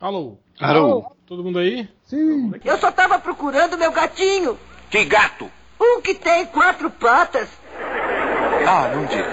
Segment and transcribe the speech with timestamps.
[0.00, 0.38] Alô?
[0.60, 1.12] Alô?
[1.26, 1.88] Todo mundo aí?
[2.04, 2.52] Sim.
[2.64, 4.56] Eu só tava procurando meu gatinho.
[4.88, 5.50] Que gato?
[5.80, 7.48] Um que tem quatro patas.
[8.66, 9.28] Ah, não diga.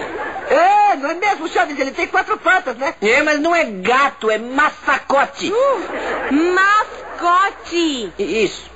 [0.50, 1.78] É, não é mesmo, Chaves?
[1.78, 2.96] Ele tem quatro patas, né?
[3.00, 5.52] É, mas não é gato, é massacote.
[6.32, 8.12] Mascote!
[8.18, 8.75] Isso.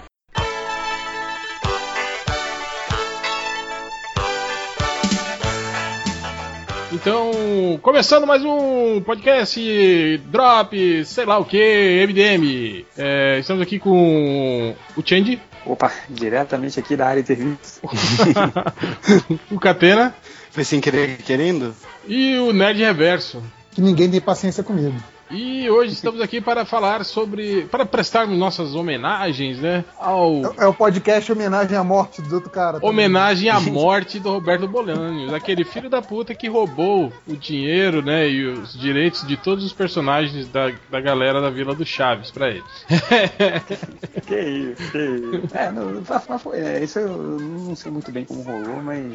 [7.02, 12.86] Então, começando mais um podcast Drop, sei lá o que, MDM.
[12.98, 17.80] É, estamos aqui com o Change, Opa, diretamente aqui da área de serviço.
[19.50, 20.14] o Catena
[20.52, 21.74] Foi sem querer querendo?
[22.06, 23.42] e o Nerd Reverso.
[23.72, 24.96] Que ninguém tem paciência comigo.
[25.32, 27.66] E hoje estamos aqui para falar sobre.
[27.70, 29.86] para prestarmos nossas homenagens, né?
[30.00, 30.42] Ao.
[30.58, 32.74] É o podcast homenagem à morte do outro cara.
[32.80, 32.90] também.
[32.90, 38.28] Homenagem à morte do Roberto Bolanhos, aquele filho da puta que roubou o dinheiro, né,
[38.28, 42.50] e os direitos de todos os personagens da, da galera da Vila do Chaves pra
[42.50, 42.64] ele.
[44.26, 45.56] que isso, que isso.
[45.56, 46.04] É, não,
[46.40, 49.14] foi- é, isso eu não sei muito bem como rolou, mas,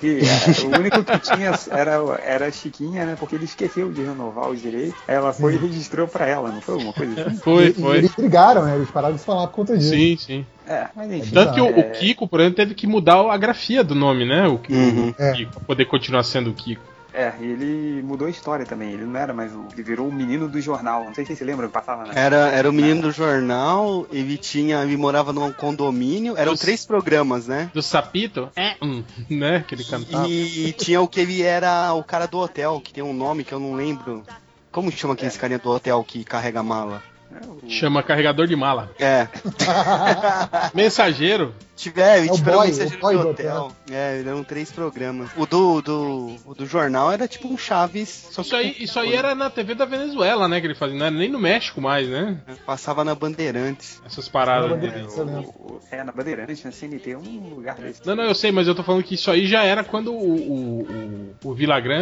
[0.00, 3.16] que, é, o único que tinha era, era a Chiquinha, né?
[3.18, 4.94] Porque ele esqueceu de renovar os direitos.
[5.08, 7.36] Ela foi e registrou pra ela, não foi alguma coisa assim?
[7.38, 7.96] Foi, E- e foi.
[7.98, 8.76] Eles brigaram, né?
[8.76, 9.90] Eles pararam de falar por conta disso.
[9.90, 10.46] Sim, sim.
[10.66, 11.34] É, mas enfim.
[11.34, 14.24] Tanto que o, é, o Kiko, por exemplo, teve que mudar a grafia do nome,
[14.24, 14.46] né?
[14.48, 15.12] O, o Uhum.
[15.34, 16.82] Kiko, pra poder continuar sendo o Kiko.
[17.14, 18.90] É, e ele mudou a história também.
[18.92, 19.64] Ele não era mais o.
[19.72, 21.02] Ele virou o menino do jornal.
[21.04, 22.12] Não sei se lembram que passava na.
[22.12, 24.82] Era, era o menino do jornal, ele tinha.
[24.82, 27.70] ele morava num condomínio, eram Os- três programas, né?
[27.72, 29.64] Do Sapito, é, hum, né?
[29.66, 30.28] Que ele cantava.
[30.28, 33.52] E, tinha o que ele era o cara do hotel, que tem um nome que
[33.54, 34.22] eu não lembro.
[34.76, 37.02] Como chama aquele esse carinha do hotel que carrega mala?
[37.32, 38.90] É, o- Chama carregador de mala.
[38.98, 39.26] É.
[40.74, 41.54] Mensageiro.
[41.76, 43.72] Tiver, ele É o um boy, mensageiro o boy do hotel.
[43.90, 45.28] É, eram três programas.
[45.36, 48.28] O do, do, o do jornal era tipo um Chaves.
[48.30, 50.58] Só Isso aí, isso aí era na TV da Venezuela, né?
[50.60, 50.96] Que ele fazia.
[50.98, 52.38] Não era nem no México mais, né?
[52.64, 54.00] Passava na Bandeirantes.
[54.06, 54.92] Essas paradas Na dele.
[55.06, 55.18] Bandeirantes,
[55.54, 58.06] o- é, na Bandeirante, na CNT, um lugar desse.
[58.06, 60.16] Não, não, eu sei, mas eu tô falando que isso aí já era quando o,
[60.16, 61.56] o, o, o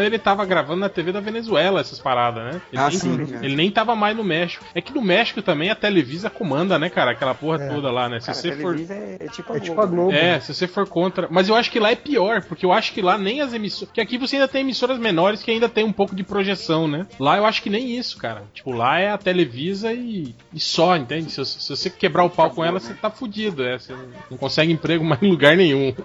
[0.04, 2.62] ele tava gravando na TV da Venezuela essas paradas, né?
[2.72, 3.44] Ele, Ah, nem, sim, é.
[3.44, 4.64] ele nem tava mais no México.
[4.72, 7.12] É que no México também a Televisa comanda, né, cara?
[7.12, 7.68] Aquela porra É.
[7.68, 8.20] toda lá, né?
[8.20, 8.62] Se Cara, você a for.
[8.74, 10.02] Televisa é, é tipo a É tipo a Globo.
[10.10, 10.12] Globo.
[10.16, 11.28] É, se você for contra.
[11.30, 13.88] Mas eu acho que lá é pior, porque eu acho que lá nem as emissoras.
[13.88, 17.06] Porque aqui você ainda tem emissoras menores que ainda tem um pouco de projeção, né?
[17.18, 18.42] Lá eu acho que nem isso, cara.
[18.52, 21.30] Tipo, lá é a Televisa e, e só, entende?
[21.30, 23.78] Se, se você quebrar o pau com ela, você tá fudido, é.
[23.78, 23.94] Você
[24.30, 25.94] não consegue emprego mais em lugar nenhum.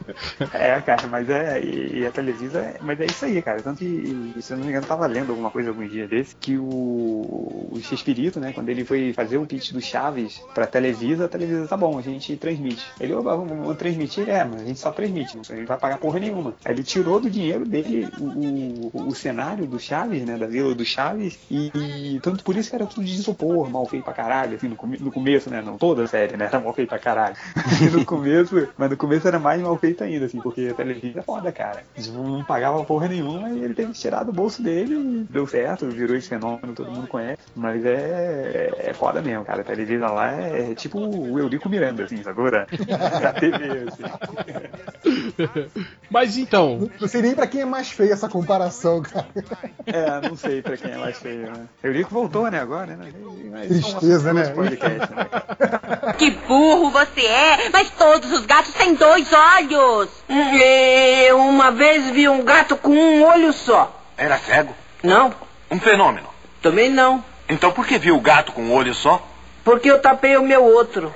[0.53, 1.61] É, cara, mas é.
[1.63, 2.59] E, a Televisa.
[2.59, 3.61] é- Mas é isso aí, cara.
[3.61, 6.35] Tanto que, se eu não me engano, tava lendo alguma coisa alguns dias desse.
[6.35, 8.51] Que o, o X-Espírito, né?
[8.53, 12.01] Quando ele foi fazer o pitch do Chaves pra Televisa, a Televisa tá bom, a
[12.01, 12.85] gente transmite.
[12.99, 14.29] Ele, "Ô, vamos, vamos transmitir?
[14.29, 15.37] É, mas a gente só transmite.
[15.49, 16.53] A gente vai pagar porra nenhuma.
[16.63, 20.37] Aí ele tirou do dinheiro dele o, o, o cenário do Chaves, né?
[20.37, 21.39] Da Vila do Chaves.
[21.49, 24.55] E, e tanto por isso que era tudo de isopor, mal feito pra caralho.
[24.55, 25.61] Assim, no, no começo, né?
[25.61, 26.45] Não toda a série, né?
[26.45, 27.35] Era mal feito pra caralho.
[27.91, 31.23] No começo, mas no começo era mais mal feito ainda, assim, porque a televisão é
[31.23, 31.83] foda, cara.
[32.13, 36.15] Não pagava porra nenhuma e ele teve que tirar do bolso dele deu certo, virou
[36.15, 37.41] esse fenômeno, todo mundo conhece.
[37.55, 39.61] Mas é, é foda mesmo, cara.
[39.61, 42.67] A televisão lá é, tipo o Eurico Miranda, assim, agora
[43.21, 44.03] da TV, assim.
[46.09, 49.27] Mas então, Não sei nem pra quem é mais feia essa comparação, cara.
[49.85, 51.65] É, não sei pra quem é mais feio, né?
[51.83, 53.11] Eurico voltou, né, agora, né?
[53.51, 54.41] Mas Tristeza, né?
[54.41, 55.27] outros podcasts, né?
[56.17, 57.69] Que burro você é!
[57.69, 60.09] Mas todos os gatos têm dois olhos!
[61.27, 64.01] Eu uma vez vi um gato com um olho só.
[64.17, 64.73] Era cego?
[65.03, 65.33] Não,
[65.71, 66.27] Um fenômeno.
[66.61, 67.23] também não.
[67.49, 69.25] Então por que viu o gato com um olho só?
[69.63, 71.13] Porque eu tapei o meu outro.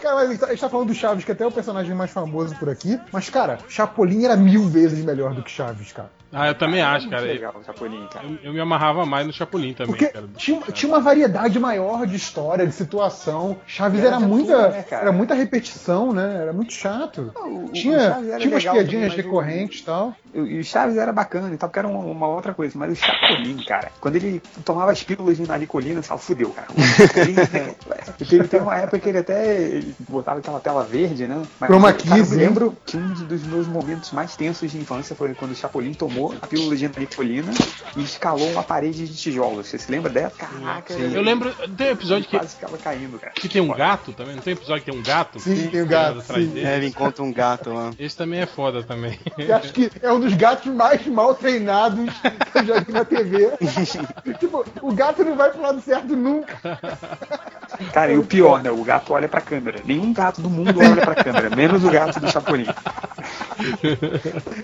[0.00, 1.52] Cara, mas a gente tá- a gente tá falando do Chaves, que até é o
[1.52, 2.98] personagem mais famoso por aqui.
[3.12, 6.10] Mas, cara, Chapolin era mil vezes melhor do que Chaves, cara.
[6.32, 7.22] Ah, eu também acho, cara.
[7.22, 8.26] Muito Eu, legal, o Chapolin, cara.
[8.42, 10.26] eu me amarrava mais no Chapolin também, Porque cara.
[10.36, 13.56] tinha, tinha uma variedade maior de história, de situação.
[13.66, 15.02] Chaves Era era muita, tudo, né, cara?
[15.02, 16.38] era muita repetição, né?
[16.42, 17.32] Era muito chato.
[17.36, 17.98] o- o tinha
[18.38, 20.14] tinha umas piadinhas recorrentes e tal.
[20.34, 22.78] E o Chaves era bacana e tal, porque era uma, uma outra coisa.
[22.78, 26.68] Mas o Chapolin, cara, quando ele tomava as pílulas de naricolina, só fudeu, cara.
[26.74, 27.74] O Chapolin, né,
[28.18, 31.42] teve, teve uma época que ele até ele botava aquela tela verde, né?
[31.60, 35.34] Mas, Chroma cara, eu lembro que um dos meus momentos mais tensos de infância foi
[35.34, 37.52] quando o Chapolin tomou a pílula de naricolina
[37.96, 39.66] e escalou uma parede de tijolos.
[39.66, 40.36] Você se lembra dessa?
[40.36, 41.52] Caraca, Eu lembro.
[41.76, 43.32] Tem um episódio que, quase ficava caindo, cara.
[43.32, 44.36] que tem um gato também?
[44.36, 45.40] Não tem episódio que tem um gato?
[45.40, 46.50] Sim, tem o gato, Atrás sim.
[46.50, 46.66] dele?
[46.66, 47.90] É, ele encontra um gato lá.
[47.98, 49.18] Esse também é foda também.
[49.38, 52.10] Eu acho que é um dos gatos mais mal treinados
[52.52, 53.50] que eu já vi na TV.
[54.38, 56.58] tipo, o gato não vai pro lado certo nunca.
[57.92, 58.70] Cara, e o pior, né?
[58.70, 59.80] O gato olha pra câmera.
[59.84, 62.66] Nenhum gato do mundo olha pra câmera, menos o gato do Chapolin.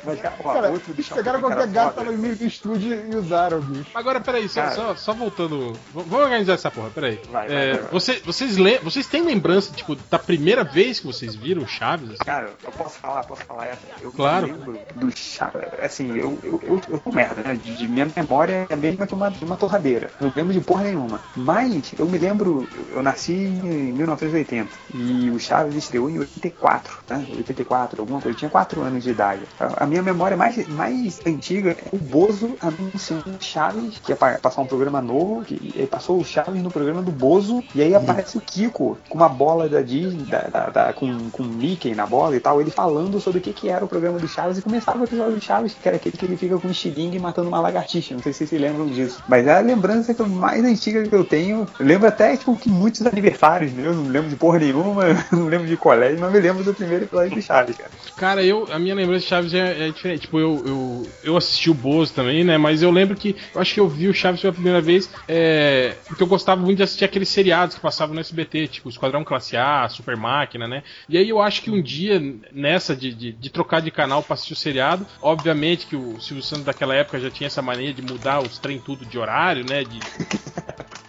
[0.05, 2.11] Mas, cara, ó, Cara, outro bicho pegaram qualquer gato foda.
[2.11, 3.87] no meio do estúdio e usaram, bicho.
[3.95, 4.75] Agora, peraí, só, Cara.
[4.75, 5.73] só, só voltando.
[5.93, 7.21] Vamos organizar essa porra, peraí.
[7.31, 7.91] Vai, vai, É, vai, vai.
[7.91, 12.11] você- vocês, lem- vocês têm lembrança, tipo, da primeira vez que vocês viram o Chaves?
[12.11, 12.25] assim?
[12.25, 13.79] Cara, eu posso falar, posso falar essa.
[14.01, 14.47] Eu Claro.
[14.47, 15.63] me lembro do Chaves.
[15.83, 17.59] Assim, eu, eu, eu, eu tô merda, né?
[17.63, 20.11] De, de minha memória é a mesma que uma, de uma torradeira.
[20.21, 21.21] Não lembro de porra nenhuma.
[21.37, 27.27] Mas eu me lembro, eu nasci em 1980 e o Chaves estreou em 84, né?
[27.37, 28.35] 84, alguma coisa.
[28.35, 29.43] Eu tinha 4 anos de idade.
[29.59, 34.39] A, a minha memória mais, mais antiga é o Bozo anunciando Chaves, que ia pa-
[34.41, 37.95] passar um programa novo, que ele passou o Chaves no programa do Bozo, e aí
[37.95, 42.07] aparece o Kiko com uma bola da Disney, da, da- da- com, com Mickey na
[42.07, 44.63] bola e tal, ele falando sobre o que, que era o programa do Chaves, e
[44.63, 47.49] começava o episódio do Chaves, que era aquele que ele fica com um estilingue matando
[47.49, 48.15] uma lagartixa.
[48.15, 49.23] Não sei se vocês lembram disso.
[49.29, 51.67] Mas é a lembrança que eu- mais antiga que eu tenho.
[51.79, 55.67] Eu lembro até, tipo, que muitos aniversários meus, não lembro de porra nenhuma, não lembro
[55.67, 57.91] de colégio, mas me lembro do primeiro episódio do Chaves, cara.
[58.17, 60.23] Cara, eu, a minha lembrança de Chaves é, é diferente.
[60.23, 62.59] Tipo, eu, eu, eu assisti o Bozo também, né?
[62.59, 63.37] Mas eu lembro que.
[63.55, 65.11] Eu acho que eu vi o Chaves pela primeira vez.
[65.27, 69.25] É, porque eu gostava muito de assistir aqueles seriados que passavam no SBT, tipo Esquadrão
[69.25, 70.83] Classe A, Super Máquina, né?
[71.09, 72.21] E aí eu acho que um dia,
[72.53, 76.43] nessa de, de, de trocar de canal pra assistir o seriado, obviamente que o Silvio
[76.43, 79.85] Santos daquela época já tinha essa mania de mudar os trem tudo de horário, né?
[79.85, 79.99] De,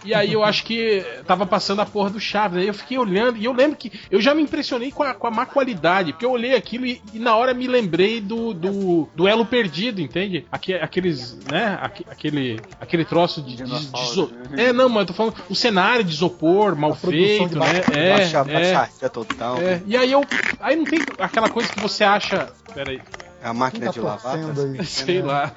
[0.04, 2.58] E aí eu acho que tava passando a porra do Chaves.
[2.58, 5.26] Aí eu fiquei olhando e eu lembro que eu já me impressionei com a, com
[5.26, 6.12] a má qualidade.
[6.12, 10.00] Porque eu olhei aquilo e, e na hora me lembrei do, do, do Elo Perdido,
[10.00, 10.46] entende?
[10.50, 11.78] Aque- aqueles, né?
[11.80, 13.56] Aque- aquele, aquele troço de.
[13.56, 17.58] de, de iso- É, não, mas eu tô falando o cenário de isopor mal feito,
[17.58, 17.84] né?
[17.90, 19.56] É, Baixa, é, baixaria total.
[19.60, 19.82] é.
[19.86, 20.24] E aí eu.
[20.60, 22.48] Aí não tem aquela coisa que você acha.
[22.74, 23.00] Pera aí,
[23.42, 24.38] A máquina tá de lavar.
[24.38, 24.84] torcendo aí?
[24.84, 25.52] sei lá.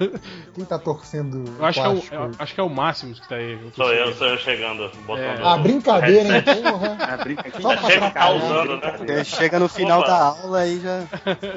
[0.54, 1.44] Quem tá torcendo?
[1.58, 2.30] Eu acho que é o, eu aí?
[2.38, 3.58] acho que é o Máximos que tá aí.
[3.76, 5.44] tô Sou eu, sou eu chegando, botando.
[5.44, 6.96] Ah, brincadeira, hein, porra.
[7.00, 7.62] Ah, brinca aqui.
[7.62, 8.96] Só tá pra Chega causando, né?
[8.98, 10.08] Você Chega no final Opa.
[10.08, 11.02] da aula e já.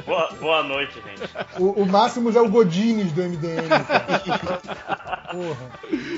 [0.06, 1.30] Boa, boa noite, gente.
[1.60, 3.68] O, o Máximos é o Godines do MDM.
[3.88, 5.18] cara.
[5.32, 5.72] Porra.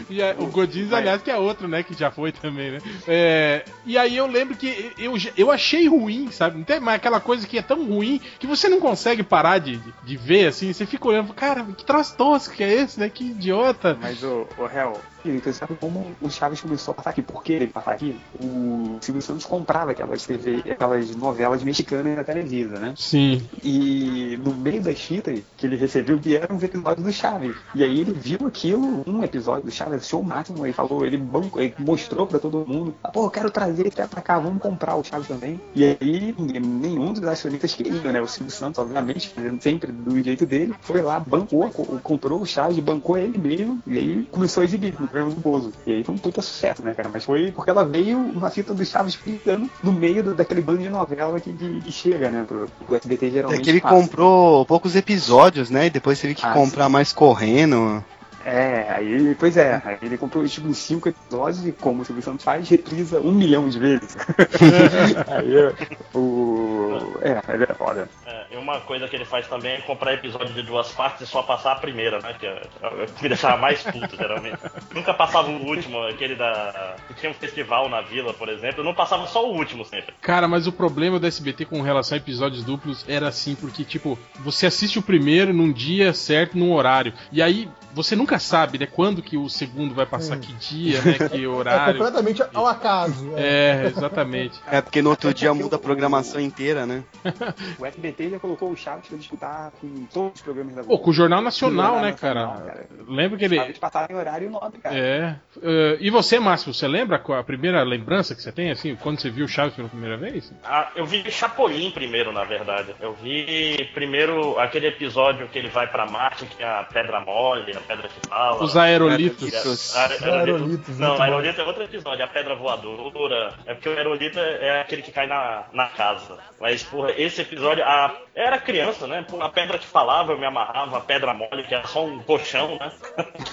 [0.10, 1.84] E é, o Godins, aliás, que é outro, né?
[1.84, 2.80] Que já foi também, né?
[3.08, 6.58] É, e aí eu lembro que eu, eu achei ruim, sabe?
[6.58, 9.78] Não tem mais aquela coisa que é tão ruim que você não consegue parar de,
[9.78, 10.72] de, de ver, assim.
[10.72, 13.10] Você fica olhando, cara, que troço tosco que é esse, né?
[13.10, 13.98] Que idiota.
[14.00, 17.22] Mas o, o réu, você sabe como o Chaves começou a passar aqui?
[17.22, 18.16] Por que ele passar aqui?
[18.40, 22.94] O Silvio Santos comprava aquelas TV, aquelas novelas mexicanas na Televisa, né?
[22.98, 23.42] Sim.
[23.64, 27.56] E no meio das fitas que ele recebeu vieram os episódios do Chaves.
[27.76, 31.18] E aí ele viu aquilo, um episódio do Chaves, achou o máximo, ele falou, ele,
[31.18, 34.62] banco, ele mostrou pra todo mundo, ah, pô, eu quero trazer ele pra cá, vamos
[34.62, 35.60] comprar o Chaves também.
[35.76, 38.22] E aí nenhum dos acionistas queria, né?
[38.22, 42.46] O Silvio Santos, obviamente, fazendo sempre do jeito dele, foi lá, bancou, co- comprou o
[42.46, 45.72] Chaves, bancou ele mesmo, e aí começou a exibir do Bozo.
[45.86, 47.10] E aí foi um puta sucesso, né, cara?
[47.12, 50.80] Mas foi porque ela veio uma fita do Chaves pintando no meio do- daquele bando
[50.80, 52.46] de novela que, que- que chega, né?
[52.48, 53.62] Pro, pro SBT É geralmente.
[53.62, 53.96] que ele passa.
[53.96, 55.88] comprou poucos episódios, né?
[55.88, 58.04] E depois teve que Ah, comprar mais correndo.
[58.46, 62.46] É, aí, pois é, aí ele comprou tipo cinco episódios e como o Silvio Santos
[62.46, 64.16] faz, reprisa um milhão de vezes.
[65.28, 65.74] aí
[66.18, 66.98] o.
[67.22, 68.08] É, é foda.
[68.52, 71.32] É, e uma coisa que ele faz também é comprar episódio de duas partes e
[71.32, 72.36] só passar a primeira, né?
[72.40, 74.58] Que, é, é, me deixava mais puto, geralmente.
[74.94, 76.96] Nunca passava o último, aquele da.
[77.08, 78.82] que tinha um festival na vila, por exemplo.
[78.82, 80.14] Eu não passava só o último sempre.
[80.22, 84.18] Cara, mas o problema do SBT com relação a episódios duplos era assim, porque, tipo,
[84.40, 87.14] você assiste o primeiro num dia certo, num horário.
[87.32, 90.42] E aí você nunca sabe, né, quando que o segundo vai passar, Hum.
[90.42, 91.94] que dia, né, que É horário.
[91.98, 93.34] completamente ao acaso.
[93.36, 93.50] é.
[93.50, 94.60] É, exatamente.
[94.72, 97.04] É porque no outro dia muda a programação inteira, né?
[97.80, 101.04] O SBT colocou o Chaves pra disputar com todos os programas da Pô, Globo.
[101.04, 102.66] com o Jornal Nacional, Jornal né, Nacional, cara?
[102.66, 102.88] cara.
[103.08, 103.56] Lembra que ele.
[103.58, 104.98] Chaves passaram em horário nobre, cara.
[104.98, 105.36] É.
[105.62, 109.30] Eh, e você, Márcio, você lembra a primeira lembrança que você tem, assim, quando você
[109.30, 110.52] viu o Chaves pela primeira vez?
[110.64, 112.96] Ah, eu vi Chapolin primeiro, na verdade.
[113.00, 117.76] Eu vi primeiro aquele episódio que ele vai pra Marte, que é a pedra mole,
[117.76, 118.64] a pedra que fala.
[118.64, 119.54] Os aerolitos.
[119.54, 119.96] Aerolitos.
[119.96, 123.54] A- Os aerolitos, Não, o aerolito é outro episódio, a pedra voadora.
[123.66, 126.38] É porque o aerolito é aquele que cai na, na casa.
[126.60, 129.26] Mas, porra, esse episódio, a, era criança, né?
[129.28, 132.20] Pô, a pedra que falava, eu me amarrava, a pedra mole, que era só um
[132.20, 132.92] colchão, né?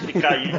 [0.05, 0.51] que caía.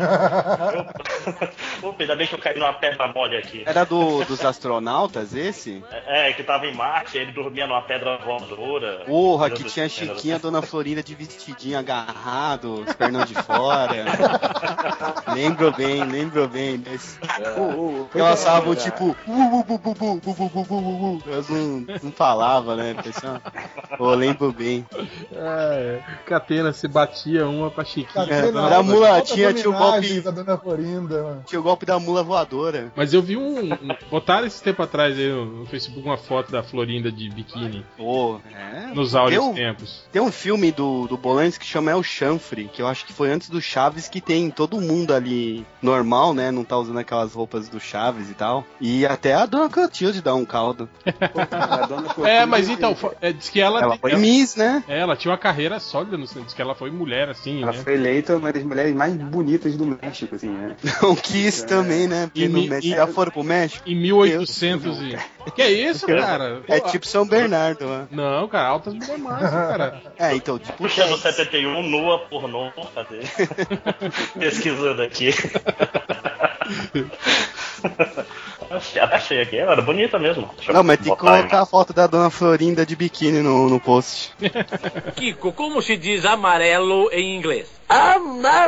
[0.74, 3.62] Eu, pô, ainda bem que eu caí numa pedra mole aqui.
[3.66, 5.82] Era do, dos astronautas esse?
[6.06, 9.04] É, que tava em Marte, ele dormia numa pedra voadora.
[9.06, 9.88] Porra, que tinha a.
[9.88, 14.04] Chiquinha Dona Florinda de vestidinho agarrado, os pernão de fora.
[15.34, 16.78] lembro bem, lembro bem.
[16.78, 17.18] Desse.
[18.14, 19.16] Elas falavam tipo.
[19.26, 21.30] "Uh, uh, bu, bu, bu, bu, bu, bu, bu, bu, bu".
[21.30, 22.94] Elas não, não falavam, né?
[23.02, 23.40] Pessoal?
[24.08, 24.86] Pô, lembro bem.
[25.32, 28.26] É, Catena se batia uma pra Chiquinha.
[28.26, 31.42] Catena, É, era a mula, tinha- tinha o golpe- à Dona Florinda.
[31.46, 32.90] Tinha o golpe da mula voadora.
[32.96, 33.58] Mas eu vi um.
[33.74, 33.78] um
[34.10, 37.84] botaram esse tempo atrás aí no, no Facebook uma foto da Florinda de biquíni.
[37.98, 38.86] Pô, é.
[38.94, 40.04] Nos áureos Tem um- tempos.
[40.10, 43.30] Tem um filme do, do Bolanes que chama El Chanfre, que eu acho que foi
[43.30, 46.50] antes do Chaves, que tem todo mundo ali normal, né?
[46.50, 48.64] Não tá usando aquelas roupas do Chaves e tal.
[48.80, 50.88] E até a Dona Clotilde dá um caldo.
[51.50, 53.80] A dona É, mas então, fo- é, diz que ela.
[53.82, 54.82] Ela foi ela, Miss, né?
[54.88, 57.78] é, ela tinha uma carreira sólida no diz que ela foi mulher, assim, Ela né?
[57.82, 60.76] foi eleita uma das mulheres mais bonitas do México, assim, né?
[61.02, 62.26] Não quis também, né?
[62.26, 63.82] Porque E no mi- México e- já foram pro México.
[63.88, 65.18] Em 1800 e.
[65.52, 66.62] Que é isso, cara?
[66.68, 68.06] É Pô, tipo São Bernardo, né?
[68.10, 70.02] Não, cara, altas massas, cara.
[70.18, 70.74] É, então, tipo.
[70.78, 72.70] Puxando 71, nua pornô.
[72.94, 73.20] Cadê?
[74.38, 75.30] Pesquisando aqui.
[78.70, 80.48] Achei- Achei aqui, ela era bonita mesmo.
[80.56, 81.38] Deixa Não, mas tem que botar aí.
[81.40, 84.32] colocar a foto da Dona Florinda de biquíni no, no post.
[85.16, 87.66] Kiko, como se diz amarelo em inglês?
[87.88, 88.58] Amarelo!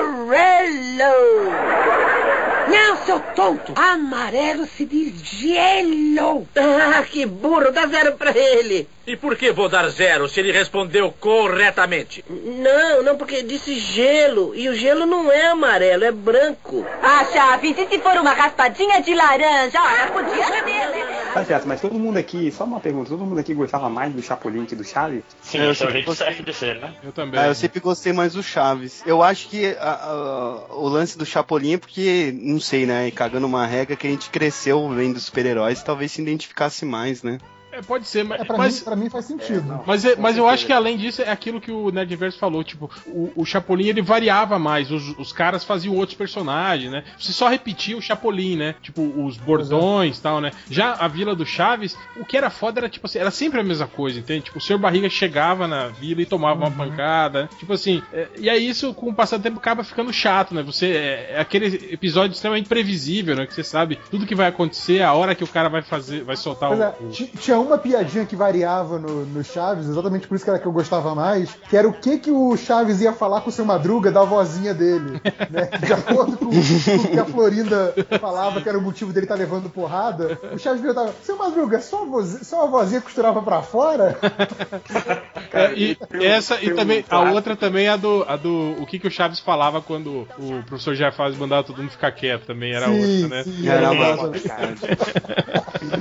[2.69, 3.73] Não, seu tonto!
[3.77, 6.47] Amarelo se diz gelo!
[6.57, 8.89] Ah, que burro, dá zero pra ele.
[9.11, 12.25] E por que vou dar zero se ele respondeu corretamente?
[12.31, 14.55] Não, não, porque disse gelo.
[14.55, 16.87] E o gelo não é amarelo, é branco.
[17.03, 19.81] Ah, Chaves, e se for uma raspadinha de laranja?
[19.83, 21.05] Olha, podia ser dele.
[21.35, 24.23] Tá certo, mas todo mundo aqui, só uma pergunta, todo mundo aqui gostava mais do
[24.23, 25.25] Chapolin que do Chaves?
[25.43, 26.33] Sim, Eu esse é o sempre gostei.
[26.35, 26.95] de ser, né?
[27.03, 27.41] Eu também.
[27.41, 29.03] Ah, eu sempre gostei mais do Chaves.
[29.05, 33.11] Eu acho que a- a- o lance do Chapolin é porque, não sei, né?
[33.11, 37.39] Cagando uma regra que a gente cresceu vendo super-heróis, talvez se identificasse mais, né?
[37.81, 38.41] É, pode ser, mas.
[38.41, 38.79] É, pra, mas...
[38.79, 39.83] mim, pra mim faz sentido.
[39.87, 42.91] Mas, é- mas eu acho que além disso é aquilo que o Nerdverse falou, tipo,
[43.07, 47.05] o, o Chapolin ele variava mais, os, os caras faziam outros personagens, né?
[47.19, 48.75] Você só repetia o Chapolin, né?
[48.83, 50.51] Tipo, os bordões e tal, né?
[50.71, 53.65] Já a Vila do Chaves, o que era foda era, tipo assim, era sempre a
[53.65, 54.45] mesma coisa, entende?
[54.45, 54.79] Tipo, o Sr.
[54.79, 59.09] Barriga chegava na vila e tomava uma pancada, tipo assim, é, e aí isso com
[59.11, 60.63] o passar do tempo acaba ficando chato, né?
[60.63, 63.47] Você, é, é aquele episódio extremamente previsível, né?
[63.47, 66.37] Que você sabe tudo que vai acontecer, a hora que o cara vai fazer, vai
[66.37, 66.83] soltar o...
[66.83, 66.95] é,
[67.39, 70.73] tinha uma piadinha que variava no, no Chaves, exatamente por isso que era que eu
[70.73, 74.11] gostava mais, que era o que que o Chaves ia falar com o seu Madruga
[74.11, 75.69] da vozinha dele, né?
[75.85, 79.37] De acordo com, com o que a Florinda falava que era o motivo dele estar
[79.37, 83.63] levando porrada, o Chaves perguntava, seu Madruga, só a, voz, só a vozinha costurava pra
[83.63, 84.19] fora?
[85.53, 88.37] É, e tem um- essa e um também a outra também é a do, a
[88.37, 92.13] do o que, que o Chaves falava quando o professor Jafaz mandava todo mundo ficar
[92.13, 93.43] quieto também era sim, outra, né?
[93.45, 94.31] sim, Era era uma-.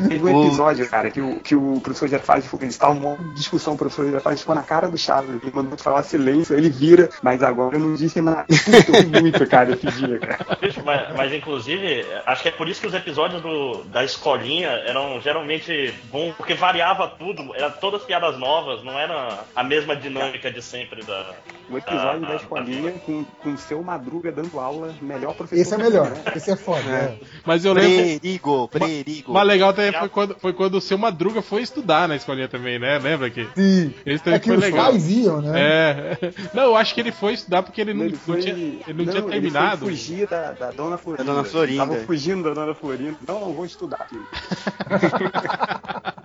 [0.08, 3.74] Teve um episódio, cara, que o, que o professor já faz, eles estavam uma discussão,
[3.74, 7.10] o professor já faz ficou na cara do Chaves, ele mandou falar silêncio, ele vira,
[7.22, 8.46] mas agora eu não disse nada.
[8.90, 10.58] Eu muito, cara, esse dia, cara.
[10.84, 15.20] Mas, mas, inclusive, acho que é por isso que os episódios do, da escolinha eram
[15.22, 20.62] geralmente bons, porque variava tudo, eram todas piadas novas, não era a mesma dinâmica de
[20.62, 21.34] sempre da.
[21.72, 25.62] O episódio Ah, da ah, escolinha com, com o seu Madruga dando aula, melhor professor.
[25.62, 26.24] Esse é melhor, né?
[26.36, 26.82] esse é foda.
[26.90, 27.18] é.
[27.46, 29.34] Mas eu lembro Perigo, perigo.
[29.34, 32.80] mas legal também foi quando, foi quando o seu Madruga foi estudar na escolinha também,
[32.80, 32.98] né?
[32.98, 33.48] Lembra que?
[33.56, 33.94] Sim.
[34.06, 34.86] Esse também É que foi os legal.
[34.92, 35.60] pais iam, né?
[35.62, 36.18] É.
[36.54, 38.82] Não, eu acho que ele foi estudar porque ele não, Ele não foi, tinha, ele
[38.88, 39.78] não, tinha ele terminado.
[39.86, 41.24] foi fugir da, da Dona Florinda.
[41.24, 41.86] Da Dona Florinda.
[41.86, 43.18] Tava fugindo da Dona Florinda.
[43.28, 44.26] Não, não vou estudar, filho.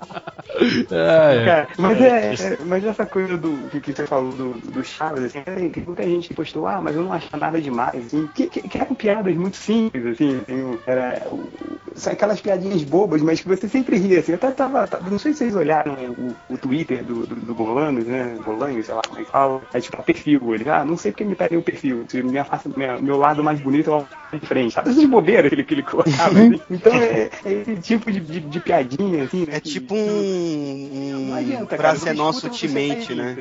[1.42, 5.24] Cara, mas, é, é- mas essa coisa do que, que você falou do, do Chaves,
[5.24, 8.48] assim, tem muita gente que postou, ah, mas eu não acho nada demais, assim, que,
[8.48, 11.20] que, que eram piadas muito simples, assim, assim, era,
[11.94, 15.18] são aquelas piadinhas bobas, mas que você sempre ria, assim, eu até tava, tava- não
[15.18, 19.02] sei se vocês olharam o, o Twitter do, do, do Bolanos, né, Bolanos, sei lá
[19.06, 21.62] como é que fala, é tipo, perfil, ele, ah, não sei porque me pedem o
[21.62, 25.04] perfil, se minha face, minha, meu lado mais bonito é o de frente, sabe, essas
[25.04, 26.60] bobeiras que ele, que ele colocava, assim.
[26.68, 31.34] então é, é esse tipo de, de, de piadinha, assim, né, É tipo um, um
[31.34, 31.82] adianta, cara.
[31.82, 33.36] Praça Você é Nosso Ultimate, né?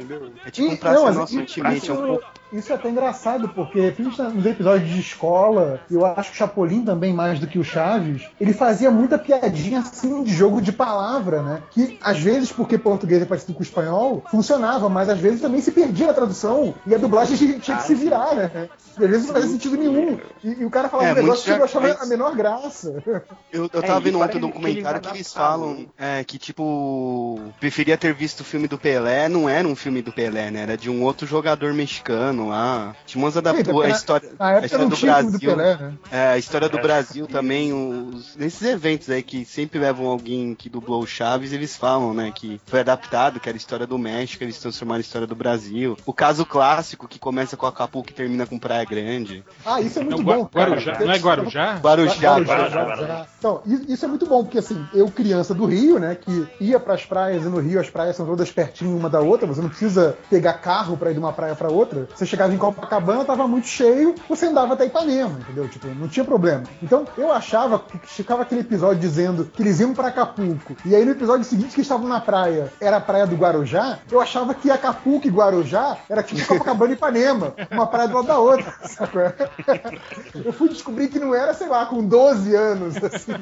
[0.45, 2.25] É tipo um mas Nosso Ultimate, é um pouco.
[2.53, 6.85] Isso é até engraçado, porque principalmente nos episódios de escola, eu acho que o Chapolin
[6.85, 11.41] também, mais do que o Chaves, ele fazia muita piadinha assim de jogo de palavra,
[11.41, 11.63] né?
[11.71, 15.61] Que às vezes, porque português é parecido com o espanhol, funcionava, mas às vezes também
[15.61, 18.69] se perdia na tradução e a dublagem tinha tinha que se virar, né?
[18.99, 20.19] E às vezes não fazia sentido nenhum.
[20.43, 23.01] E, e o cara falava É, um negócio que eu achava a menor graça.
[23.51, 27.39] Eu, eu É, tava e vendo ontem um documentário que eles falam é, que, tipo,
[27.59, 30.61] preferia ter visto o filme do Pelé, não era um filme do Pelé, né?
[30.61, 32.95] Era de um outro jogador mexicano lá.
[33.05, 35.49] Tinha umas Eita, adaptou a história, Na a história do filme do Brasil.
[35.55, 35.93] Pelé, né?
[36.11, 40.69] É, a história do Brasil também, os, nesses eventos aí que sempre levam alguém que
[40.69, 44.43] dublou o Chaves, eles falam, né, que foi adaptado, que era a história do México,
[44.43, 45.95] eles transformaram a história do Brasil Brasil.
[46.05, 49.43] O caso clássico que começa com Acapulco e termina com Praia Grande.
[49.65, 50.45] Ah, isso é muito Não, bom.
[50.45, 50.71] cara.
[50.71, 51.79] Guarujá, não é Guarujá?
[51.79, 52.39] Guarujá.
[52.39, 53.25] Guarujá.
[53.37, 56.79] Então, i- isso é muito bom, porque assim, eu criança do Rio, né, que ia
[56.79, 59.69] pras praias e no Rio as praias são todas pertinho uma da outra, você não
[59.69, 62.07] precisa pegar carro pra ir de uma praia pra outra.
[62.15, 65.67] Você chegava em Copacabana, tava muito cheio, você andava até Ipanema, entendeu?
[65.67, 66.63] Tipo, não tinha problema.
[66.81, 71.05] Então, eu achava que ficava aquele episódio dizendo que eles iam pra Acapulco, e aí
[71.05, 74.71] no episódio seguinte que estavam na praia, era a praia do Guarujá, eu achava que
[74.71, 79.21] Acapulco e Guarujá era tipo Copacabana e Ipanema, uma praia do lado da outra, sacou?
[80.43, 83.33] Eu fui descobrir que não era, sei lá, com 12 anos, assim.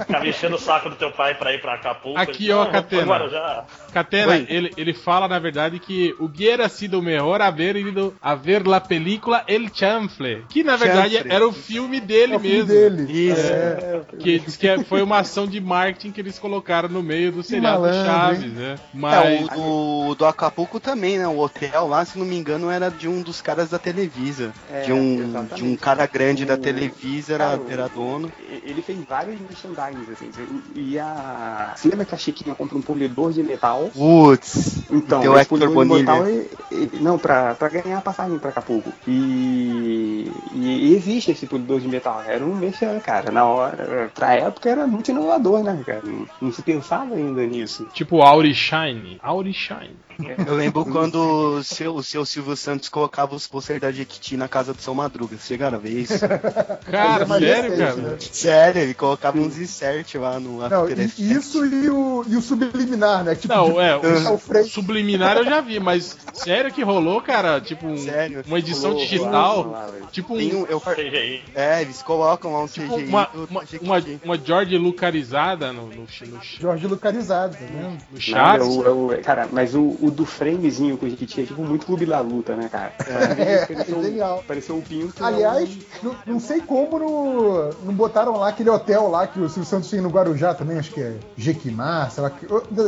[0.00, 2.18] Ficava enchendo o saco do teu pai pra ir pra Acapulco.
[2.18, 3.06] Aqui, ó, "Não, vamos Catena.
[3.06, 7.90] Guarujá." Catena, ele, ele fala, na verdade, que o hubiera sido melhor haber ido
[8.22, 11.32] a ver la película El Chanfle, que na verdade Chanfle.
[11.32, 12.68] era o filme dele É o filme mesmo.
[12.68, 13.12] dele.
[13.30, 13.52] Isso.
[13.52, 14.00] É.
[14.18, 17.42] Que diz que é- foi uma ação de marketing que eles colocaram no meio do
[17.42, 18.74] seriado malandro, Chaves, né?
[18.74, 19.48] É, Mas.
[19.56, 21.26] o do, do Acapulco também, né?
[21.26, 24.52] O hotel lá, se não me engano, era de um dos caras da Televisa.
[24.72, 25.54] É, de, um, exatamente.
[25.54, 28.30] de um cara grande da O- Televisa, era, Cara, o- era dono.
[28.64, 30.30] Ele fez vários merchandising, assim.
[30.74, 31.72] E a.
[31.76, 33.90] Você lembra que a Chiquinha compra um polidor de metal?
[33.94, 35.98] Putz, Então, Teu esse Hector Bonilha.
[36.00, 38.92] metal, ele- ele- não, pra, pra ganhar passagem pra Acapulco.
[39.06, 42.22] E, e existe esse polidor de metal.
[42.26, 43.30] Era um merchan, cara.
[43.30, 46.02] Na hora, pra época era muito inovador, né, cara?
[46.04, 47.86] Não, não se pensava ainda nisso.
[47.92, 49.18] Tipo Auri Shine.
[49.22, 49.96] Auri Shine.
[50.46, 51.16] Eu lembro quando
[51.58, 54.94] o seu, o seu Silvio Santos colocava os pôster da Jequiti na casa do São
[54.94, 55.36] Madruga.
[55.36, 56.14] Vocês chegaram a ver isso?
[56.90, 57.94] Cara, é sério, cara?
[57.96, 58.16] né?
[58.20, 61.18] Sério, ele colocava uns insert lá no Não, After e- Effects.
[61.18, 63.34] isso e o, e o subliminar, né?
[63.34, 67.60] Tipo, Não, de- é, o subliminar eu já vi, mas sério que rolou, cara?
[67.60, 68.42] Tipo, um- Sério.
[68.46, 69.70] uma edição Rolou, digital.
[69.70, 70.82] lá, tipo um, um, eu,
[71.54, 76.02] é, eles colocam lá um tipo CGI uma, uma, uma, uma George Lucarizada no, no,
[76.02, 76.06] no,
[76.60, 77.98] Jorge Lucarizado, tá vendo?
[78.10, 78.60] no chat.
[78.60, 82.04] é o- cara, mas o, o do framezinho com o Jequiti é tipo muito clube
[82.06, 82.92] da luta, né, cara?
[83.38, 84.44] É, pareceu, genial.
[84.46, 85.24] Pareceu o Pinto.
[85.24, 85.68] Aliás,
[86.02, 89.90] não, não sei como no- não botaram lá aquele hotel lá que o Silvio Santos
[89.90, 92.46] tem no Guarujá também, acho que é Jequimar, sei lá, que,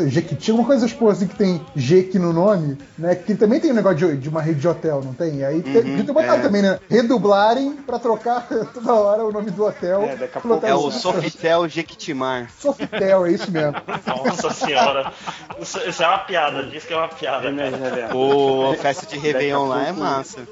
[0.09, 3.15] Jequiti, alguma coisa tipo assim que tem Jeque no nome, né?
[3.15, 5.37] Que também tem um negócio de, de uma rede de hotel, não tem?
[5.39, 6.43] E aí tem, Uhum, ter botado é.
[6.43, 6.79] também, né?
[6.89, 10.03] Redublarem pra trocar toda hora o nome do hotel.
[10.03, 11.01] É, daqui a pouco É hotel o Santos.
[11.03, 12.51] Sofitel Jequitimar.
[12.59, 13.75] Sofitel, é isso mesmo.
[14.07, 15.13] Nossa senhora.
[15.61, 17.51] Isso, isso é uma piada, diz que é uma piada.
[17.51, 18.09] Né, Zé?
[18.09, 20.49] Pô, festa de Réveillon a lá é massa.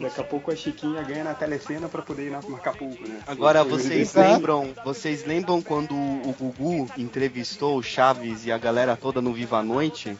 [0.00, 3.20] Daqui a pouco a Chiquinha ganha na telecena pra poder ir na no Acapulco, né?
[3.26, 9.20] Agora, vocês lembram, vocês lembram quando o Gugu entrevistou o Chaves e a galera toda
[9.20, 10.16] no Viva a Noite?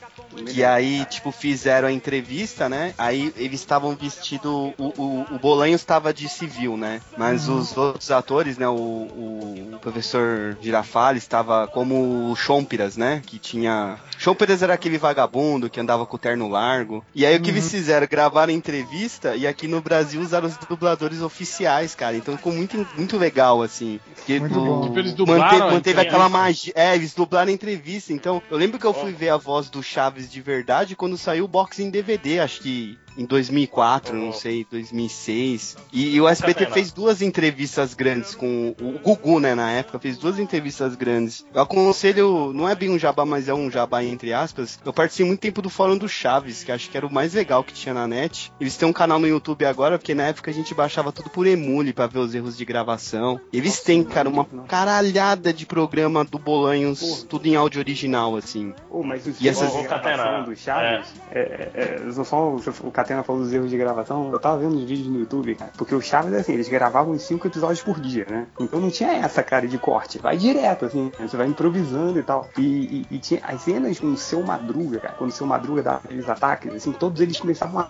[0.47, 2.95] Que aí, tipo, fizeram a entrevista, né?
[2.99, 4.45] Aí eles estavam vestidos.
[4.45, 7.01] O, o, o Bolanho estava de civil, né?
[7.17, 8.69] Mas os outros atores, né?
[8.69, 13.23] O, o, o professor Girafales estava como o Chompiras, né?
[13.25, 13.99] Que tinha.
[14.19, 17.05] Chompiras era aquele vagabundo que andava com o terno largo.
[17.15, 18.07] E aí o que eles fizeram?
[18.11, 22.17] Gravaram a entrevista e aqui no Brasil usaram os dubladores oficiais, cara.
[22.17, 24.01] Então ficou muito, muito legal, assim.
[24.15, 24.83] Porque Muito bom.
[24.83, 26.73] Tipo, eles dublaram manteve, manteve aquela magia.
[26.75, 28.13] É, eles dublaram a entrevista.
[28.13, 31.45] Então, eu lembro que eu fui ver a voz do Chaves de verdade quando saiu
[31.45, 35.77] o box em DVD, acho que em 2004, não sei, 2006.
[35.93, 40.17] E, e o SBT fez duas entrevistas grandes com o Gugu, né, na época, fez
[40.19, 41.45] duas entrevistas grandes.
[41.55, 44.79] Eu aconselho, não é bem um jabá, mas é um jabá entre aspas.
[44.85, 47.63] Eu participei muito tempo do Fórum do Chaves, que acho que era o mais legal
[47.63, 48.53] que tinha na net.
[48.61, 51.47] Eles têm um canal no YouTube agora, porque na época a gente baixava tudo por
[51.47, 53.41] emule pra ver os erros de gravação.
[53.53, 58.75] Eles têm, cara, uma caralhada de programa do Bolanhos, tudo em áudio original, assim.
[58.91, 62.57] Ô, mas os E essas- gravação Catena, do Chaves, é, é, é, só- só o-
[62.85, 65.71] o Catena falou dos erros de gravação, eu tava vendo os vídeos no YouTube, cara,
[65.77, 68.47] porque o Chaves, assim, eles gravavam cinco episódios por dia, né?
[68.59, 72.49] Então não tinha essa, cara, de corte, vai direto, assim, você vai improvisando e tal.
[72.59, 75.83] E, e- e tinha as cenas com o Seu Madruga, cara, quando o Seu Madruga
[75.83, 77.89] dava aqueles ataques, assim, todos eles começavam a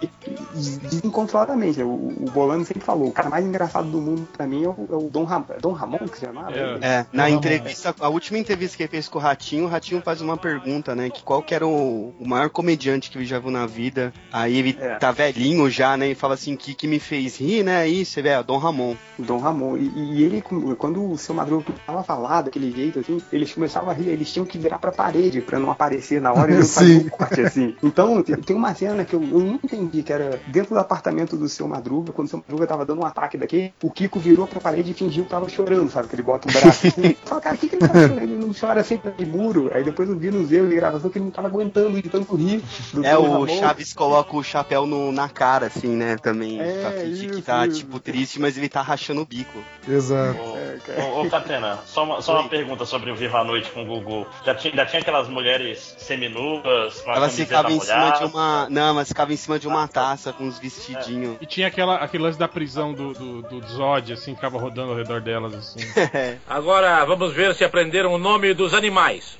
[0.55, 1.83] desencontroladamente.
[1.83, 4.77] O, o Bolano sempre falou, o cara mais engraçado do mundo pra mim é o,
[4.91, 6.53] é o Dom, Ram, Dom Ramon, que se chamava?
[6.53, 6.79] É.
[6.83, 10.01] É, na Não, entrevista, a última entrevista que ele fez com o Ratinho, o Ratinho
[10.03, 11.11] faz uma pergunta, né?
[11.11, 14.13] Que qual que era o, o maior comediante que ele já viu na vida.
[14.33, 14.97] Aí ele É.
[15.05, 16.09] tá velhinho já, né?
[16.11, 17.79] E fala assim, que que me fez rir, né?
[17.79, 18.97] Aí você vê, é, Dom Ramon.
[19.19, 19.77] Dom Ramon.
[19.77, 20.43] E, e ele,
[20.79, 24.33] quando o seu Madruga começava a falar daquele jeito, assim, eles começavam a rir, eles
[24.33, 27.41] tinham que virar pra parede pra não aparecer na hora e não fazer um corte,
[27.43, 27.77] assim.
[27.83, 31.49] Então, tem, uma cena que eu, eu não entendi, que era dentro do apartamento do
[31.49, 34.61] seu Madruga, quando o seu Madruga tava dando um ataque daqui, o Kiko virou pra
[34.61, 36.09] parede e fingiu que tava chorando, sabe?
[36.09, 37.15] Que ele bota o braço assim.
[37.25, 38.23] Fala, cara, o que, que ele tá chorando?
[38.23, 39.71] Ele, não chora sempre de muro.
[39.75, 42.35] Aí depois eu vi nos erros de gravação que ele não tava aguentando de tanto
[42.37, 42.63] rir.
[43.03, 43.47] É, o Ramon.
[43.49, 46.17] Chaves coloca o chapéu no- na cara, assim, né?
[46.17, 46.61] Também.
[46.61, 47.81] É, pra fingir que tá, isso.
[47.81, 49.63] tipo, triste, mas ele tá rachando o bico.
[49.89, 50.39] Exato.
[50.39, 53.87] Ô, ô Catena, só uma, só uma pergunta sobre o Viva a Noite com o
[53.87, 54.27] Gugu.
[54.45, 58.69] Já tinha, já tinha aquelas mulheres seminuas com Elas ficavam em cima de uma.
[58.71, 61.37] Não, mas ficava em cima de uma taça com uns vestidinhos.
[61.41, 64.97] E tinha aquela, aquele lance da prisão do, do, do Zod, assim, ficava rodando ao
[64.97, 65.81] redor delas, assim.
[66.49, 69.37] Agora vamos ver se aprenderam o nome dos animais.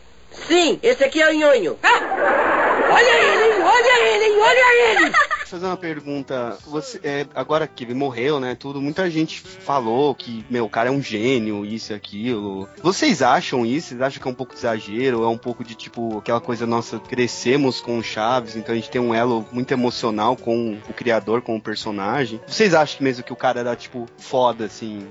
[0.47, 1.79] Sim, esse aqui é o Nhonho.
[2.91, 5.13] Olha ele, olha ele, olha ele.
[5.55, 6.59] Fazer uma pergunta.
[6.67, 8.57] Você, é, agora que ele morreu, né?
[8.57, 12.69] Tudo, muita gente falou que, meu, o cara é um gênio, isso e aquilo.
[12.83, 13.91] Vocês acham isso?
[13.91, 15.23] Vocês acham que é um pouco de exagero?
[15.23, 18.91] É um pouco de tipo aquela coisa nossa, crescemos com o Chaves, então a gente
[18.91, 22.41] tem um elo muito emocional com o criador, com o personagem.
[22.49, 25.07] Vocês acham mesmo que o cara era, tipo, foda, assim?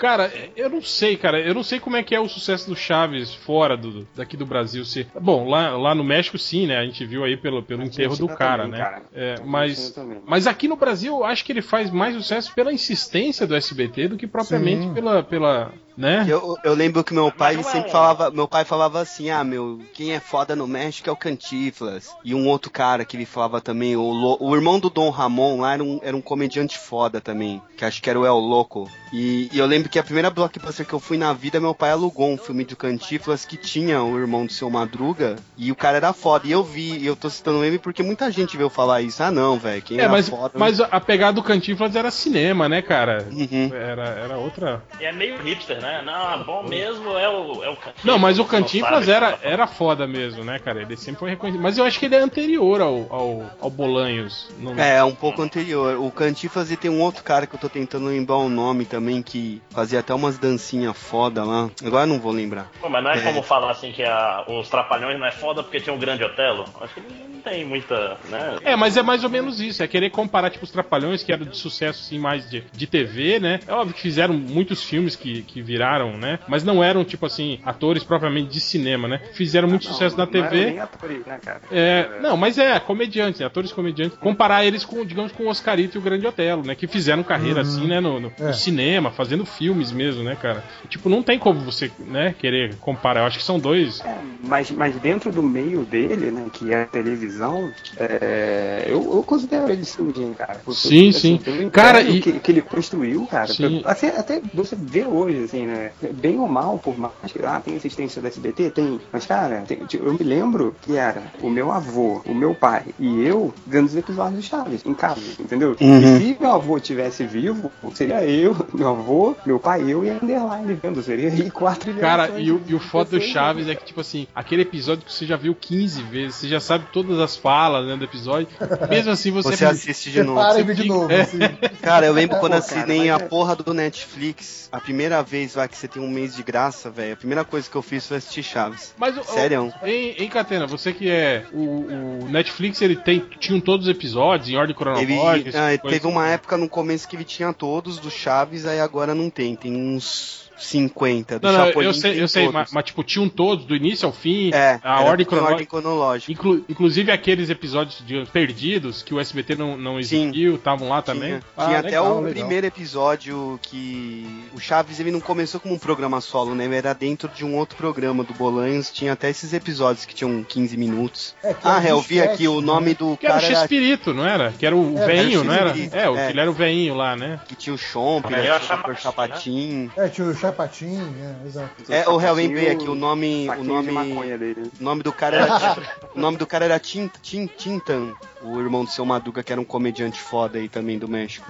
[0.00, 1.38] Cara, eu não sei, cara.
[1.38, 4.46] Eu não sei como é que é o sucesso do Chaves fora do, daqui do
[4.46, 4.82] Brasil.
[4.82, 5.06] Se...
[5.20, 6.78] Bom, lá, lá no México sim, né?
[6.78, 8.84] A gente viu aí pelo, pelo enterro do cara, também, né?
[8.84, 9.02] cara.
[9.12, 13.46] É, mas, mas aqui no Brasil eu acho que ele faz mais sucesso pela insistência
[13.46, 14.94] do SBT do que propriamente Sim.
[14.94, 15.70] pela, pela.
[16.00, 16.24] Né?
[16.28, 19.44] Eu, eu lembro que meu pai não é- sempre falava, meu pai falava assim, ah,
[19.44, 22.14] meu, quem é foda no México é o Cantiflas.
[22.24, 25.60] E um outro cara que ele falava também, o, Lo- o irmão do Dom Ramon
[25.60, 28.90] lá era um, era um comediante foda também, que acho que era o El Loco.
[29.12, 31.90] E, e eu lembro que a primeira blockbuster que eu fui na vida, meu pai
[31.90, 35.96] alugou um filme do Cantiflas que tinha o irmão do seu Madruga, e o cara
[35.96, 36.46] era foda.
[36.46, 39.20] E eu vi, e eu tô citando ele porque muita gente veio falar isso.
[39.22, 40.52] Ah não, velho, quem É, era mas, foda...
[40.56, 43.26] mas a pegada do Cantinflas era cinema, né, cara?
[43.32, 43.70] Uhum.
[43.74, 44.80] Era, era outra.
[45.00, 46.02] E é meio hipster, né?
[46.04, 48.04] Não, bom mesmo é o, é o Cantinflas.
[48.04, 50.82] Não, mas o Não Cantinflas era, tá era foda mesmo, né, cara?
[50.82, 51.60] Ele sempre foi reconhecido.
[51.62, 54.48] Mas eu acho que ele é anterior ao, ao, ao Bolanhos.
[54.58, 55.98] Não- É, um pouco anterior.
[56.00, 59.22] O Cantiflas e tem um outro cara que eu tô tentando lembrar o nome também,
[59.22, 61.70] que fazia até umas dancinhas foda lá.
[61.84, 62.70] Agora eu não vou lembrar.
[62.80, 63.22] Pô, mas não é, É.
[63.22, 66.64] como falar assim que a- os Trapalhões não é foda porque tinha um grande Otelo?
[66.80, 68.58] Acho que não tem muita, né?
[68.62, 69.82] É, mas é mais ou menos isso.
[69.82, 73.38] É querer comparar, tipo, os Trapalhões, que eram de sucesso, assim, mais de, de TV,
[73.40, 73.60] né?
[73.66, 76.40] É óbvio que fizeram muitos filmes que, que viraram, né?
[76.48, 79.20] Mas não eram, tipo assim, atores propriamente de cinema, né?
[79.34, 80.66] Fizeram muito Não, sucesso na não eram TV.
[80.66, 81.60] nem atores, né, cara?
[81.70, 84.18] É, não, mas é, comediantes, né, atores comediantes.
[84.18, 86.74] Comparar eles com, digamos, com o Oscarito e o Grande Otelo, né?
[86.74, 88.52] Que fizeram carreira assim, né, no, no- no É.
[88.52, 90.64] cinema, fazendo filmes mesmo, né, cara?
[90.88, 93.20] Tipo, não tem como você, né, querer comparar.
[93.20, 94.00] Eu acho que são dois.
[94.04, 99.22] É, mas, mas dentro do meio dele, né, que é a televisão, é, eu, eu
[99.22, 100.60] considero ele sim, cara.
[100.64, 101.36] Porque, Sim, sim.
[101.38, 103.46] pelo Cara, e- que, que ele construiu, cara.
[103.48, 103.82] Sim.
[103.84, 105.92] Até, até você vê hoje, assim, né?
[106.14, 109.00] Bem ou mal, por mais que ah, tem assistência da SBT, tem.
[109.12, 112.84] Mas, cara, tem- tipo, eu me lembro que era o meu avô, o meu pai
[112.98, 115.76] e eu vendo os episódios do Chaves em casa, entendeu?
[115.80, 116.16] Uhum.
[116.16, 120.14] E se meu avô tivesse vivo, seria eu, meu avô, meu pai, eu e a
[120.14, 121.02] Underline vendo.
[121.02, 123.72] Seria aí quatro Cara, e o, e o foda do Chaves né?
[123.72, 126.84] é que, tipo assim, aquele episódio que você já viu 15 vezes, você já sabe
[126.92, 128.48] todas as falas né, do episódio,
[128.88, 129.56] mesmo assim você.
[129.56, 130.40] Você assiste de novo.
[130.40, 131.10] para e vê de novo.
[131.12, 131.22] É.
[131.22, 131.38] assim.
[131.82, 135.49] Cara, eu lembro É, quando assinei cara, a é- porra do Netflix, a primeira vez
[135.54, 138.06] lá que você tem um mês de graça, velho, a primeira coisa que eu fiz
[138.06, 138.94] foi assistir Chaves.
[138.98, 139.72] Mas o, Sério?
[139.82, 141.44] Em, em Catena, você que é.
[141.52, 143.20] O, o Netflix, ele tem.
[143.38, 145.50] Tinham todos os episódios em ordem Ele, cronológica.
[145.66, 146.08] ah, tipo de teve coisa.
[146.08, 149.74] uma época no começo que ele tinha todos do Chaves, aí agora não tem, tem
[149.76, 151.86] uns 50 do Não, não, Chapolin.
[151.86, 154.78] eu sei, tem eu sei, mas, mas, tipo, tinham todos, do início ao fim, É,
[154.82, 155.66] a ordem cronológica.
[155.70, 156.32] cronológica.
[156.32, 161.30] Inclu- inclusive aqueles episódios de perdidos que o SBT não, não exibiu, estavam lá também.
[161.30, 162.30] Tinha, Ah, tinha até legal, o legal.
[162.32, 166.64] primeiro episódio que o Chaves ele não começou como um programa solo, né?
[166.64, 168.90] Ele era dentro de um outro programa do Bolanhos.
[168.90, 171.34] Tinha até esses episódios que tinham 15 minutos.
[171.42, 173.60] É, que Ah, é, eu vi aqui o nome do Que era o cara era,
[173.60, 174.52] Chespirito, não era?
[174.52, 175.70] Que era o É, veinho, o não era?
[175.92, 176.26] É, o é.
[176.26, 177.40] que ele era o veinho lá, né?
[177.48, 178.48] que tinha o Chomp, É, né?
[178.50, 178.94] eu o.
[178.96, 179.90] Chapatin.
[179.96, 181.70] É, tinha o É, exato.
[181.88, 184.70] É, o real lembrei Saquinho- aqui o nome, o nome, maconha dele.
[184.80, 185.76] o nome do cara era
[186.14, 189.60] o nome do cara era Tin, Tin, Tintan, o irmão do seu Madruga que era
[189.60, 191.46] um comediante foda aí também do México.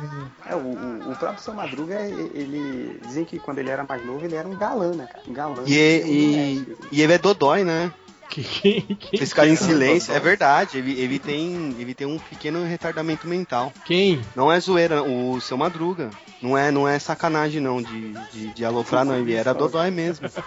[0.47, 2.99] É, o, o, próprio Seu Madruga, ele.
[3.07, 5.23] Dizem que quando ele era mais novo, ele era um galã, né, cara?
[5.29, 5.63] Um galã.
[5.67, 7.93] E, e, e ele é dodói, né?
[8.29, 10.79] Que, que, que- Vocês ficarem em silêncio, é verdade.
[10.79, 13.73] Ele, ele, tem, ele tem um pequeno retardamento mental.
[13.85, 14.21] Quem?
[14.37, 16.11] Não é zoeira, o seu Madruga.
[16.43, 19.17] Não é, não é sacanagem, não, de, de, de aloprar, não.
[19.17, 20.29] Ele era dodói mesmo.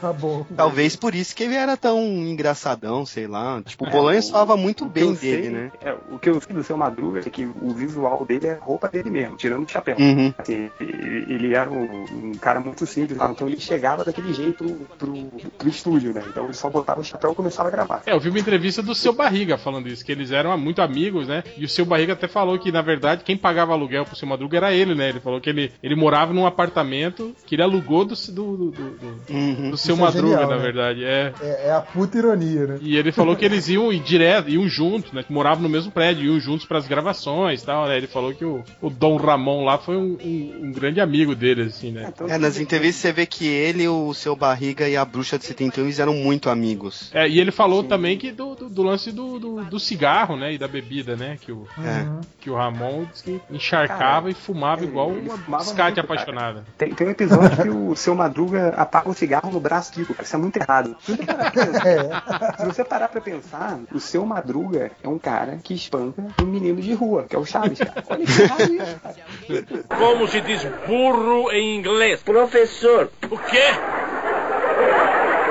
[0.00, 0.44] Tá bom.
[0.56, 3.62] Talvez por isso que ele era tão engraçadão, sei lá.
[3.64, 5.72] Tipo, o É, Bolanhos o- falava muito bem sei- dele, né?
[5.80, 8.58] é, o que eu sei do seu Madruga é que o visual dele é a
[8.58, 9.96] roupa dele mesmo, tirando o chapéu.
[9.98, 10.34] Uhum.
[10.36, 14.64] Assim, ele era um, um cara muito simples, então ele chegava daquele jeito
[14.98, 15.14] pro,
[15.56, 16.22] pro estúdio, né?
[16.28, 18.02] Então ele só botava o chapéu Carol começava a gravar.
[18.04, 21.28] É, eu vi uma entrevista do seu Barriga falando isso, que eles eram muito amigos,
[21.28, 21.44] né?
[21.56, 24.56] E o seu Barriga até falou que, na verdade, quem pagava aluguel pro seu Madruga
[24.56, 25.10] era ele, né?
[25.10, 29.12] Ele falou que ele, ele morava num apartamento que ele alugou do, do, do, do,
[29.30, 29.70] Uhum.
[29.70, 30.62] do seu Isso é Madruga, genial, na né?
[30.62, 31.04] verdade.
[31.04, 31.32] É.
[31.42, 32.78] É, é a puta ironia, né?
[32.80, 35.22] E ele falou que eles iam ir direto, iam juntos, né?
[35.22, 37.96] Que moravam no mesmo prédio, iam juntos pras gravações e tal, né?
[37.96, 41.62] Ele falou que o, o Dom Ramon lá foi um, um- um grande amigo dele,
[41.62, 42.10] assim, né?
[42.14, 45.44] Então, É, nas entrevistas você vê que ele, o seu Barriga e a bruxa de
[45.44, 47.10] 71 eles eram muito amigos.
[47.12, 50.52] É, e ele falou também que do, do, do lance do, do, do cigarro, né?
[50.54, 51.36] E da bebida, né?
[51.40, 52.06] Que o, É.
[52.40, 55.28] que o Ramon disse que encharcava Cara, e fumava ele- igual ele
[55.74, 56.00] cara.
[56.00, 56.64] apaixonada.
[56.78, 60.24] Tem, tem um episódio que o seu Madruga apaga um cigarro no braço Kiko, cara.
[60.24, 60.96] Isso é muito errado.
[61.02, 62.56] Se você parar pra pensar, É.
[62.58, 66.80] se você parar pra pensar, o seu Madruga é um cara que espanca um menino
[66.80, 68.04] de rua, que é o Chaves, cara.
[68.08, 69.98] Olha que errado isso, cara.
[69.98, 72.22] Como se diz burro em inglês?
[72.22, 73.62] Professor, O quê?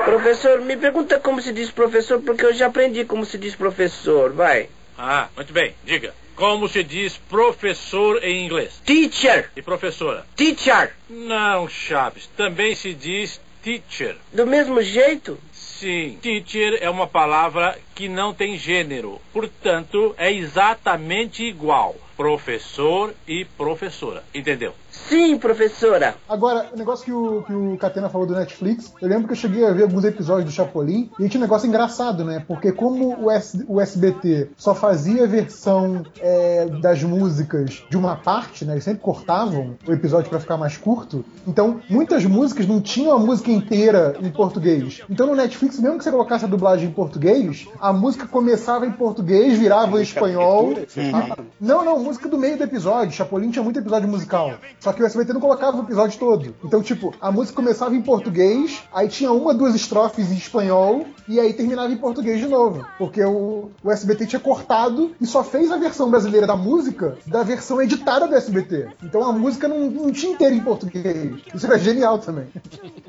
[0.04, 4.32] professor, me pergunta como se diz professor, porque eu já aprendi como se diz professor,
[4.32, 4.68] vai.
[4.98, 6.12] Ah, muito bem, diga.
[6.34, 8.80] Como se diz professor em inglês?
[8.84, 10.26] Teacher, E professora?
[10.36, 12.26] teacher, Não, Chaves.
[12.36, 14.16] Também se diz teacher.
[14.32, 15.38] do mesmo jeito?
[15.52, 19.20] Sim, teacher é uma palavra que não tem gênero.
[19.32, 21.96] Portanto, é exatamente igual.
[22.16, 24.22] Professor e professora.
[24.34, 24.74] Entendeu?
[24.92, 26.14] Sim, professora.
[26.28, 29.36] Agora, o negócio que o, que o Catena falou do Netflix, eu lembro que eu
[29.36, 32.44] cheguei a ver alguns episódios do Chapolin e tinha um negócio engraçado, né?
[32.46, 38.16] Porque como o, S- o SBT só fazia a versão é, das músicas de uma
[38.16, 38.74] parte, né?
[38.74, 41.24] Eles sempre cortavam o episódio pra ficar mais curto.
[41.46, 45.00] Então, muitas músicas não tinham a música inteira em português.
[45.08, 48.92] Então, no Netflix, mesmo que você colocasse a dublagem em português, a música começava em
[48.92, 50.74] português, virava em espanhol.
[51.14, 53.12] Ah, Não, não, música do meio do episódio.
[53.14, 54.52] Chapolin tinha muito episódio musical.
[54.82, 56.56] Só que o SBT não colocava o episódio todo.
[56.64, 61.38] Então, tipo, a música começava em português, aí tinha uma, duas estrofes em espanhol, e
[61.38, 62.84] aí terminava em português de novo.
[62.98, 67.44] Porque o, o SBT tinha cortado e só fez a versão brasileira da música da
[67.44, 68.88] versão editada do SBT.
[69.04, 71.40] Então a música não, não tinha inteira em português.
[71.54, 72.48] Isso era genial também.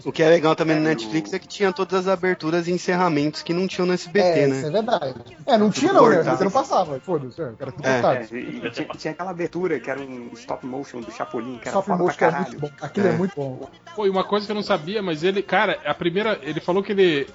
[0.05, 3.41] O que é legal também no Netflix é que tinha todas as aberturas e encerramentos
[3.41, 4.57] que não tinham no SBT, é, né?
[4.57, 5.15] isso é verdade.
[5.47, 6.21] É, não tinha não, né?
[6.21, 6.99] Você não passava.
[6.99, 7.93] Foda-se, é, era tudo É.
[8.01, 8.25] cortado.
[8.31, 11.69] É, e- e tinha, tinha aquela abertura que era um stop motion do Chapolin, que
[11.69, 12.69] era Stop foda motion é muito bom.
[12.81, 13.13] Aquilo é, É.
[13.13, 13.69] muito bom.
[13.95, 16.39] Pô, e uma coisa que eu não sabia, mas ele, cara, a primeira.
[16.41, 17.27] Ele falou que ele.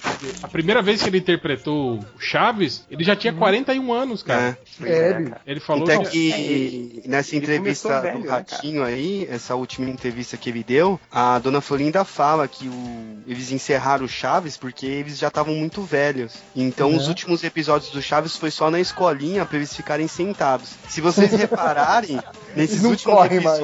[0.43, 4.59] A primeira vez que ele interpretou o Chaves, ele já tinha 41 anos, cara.
[4.83, 4.89] É.
[4.89, 5.31] É, né, bicho.
[5.31, 5.41] cara?
[5.47, 6.33] Ele falou Até que.
[6.33, 10.99] que nessa ele entrevista velho, do né, Ratinho aí, essa última entrevista que ele deu,
[11.13, 15.83] a dona Florinda fala que o- eles encerraram o Chaves porque eles já estavam muito
[15.83, 16.35] velhos.
[16.57, 16.97] Então Uhum.
[16.97, 20.71] os últimos episódios do Chaves foi só na escolinha pra eles ficarem sentados.
[20.89, 22.19] Se vocês repararem,
[22.57, 23.61] nesses Não últimos correm mais.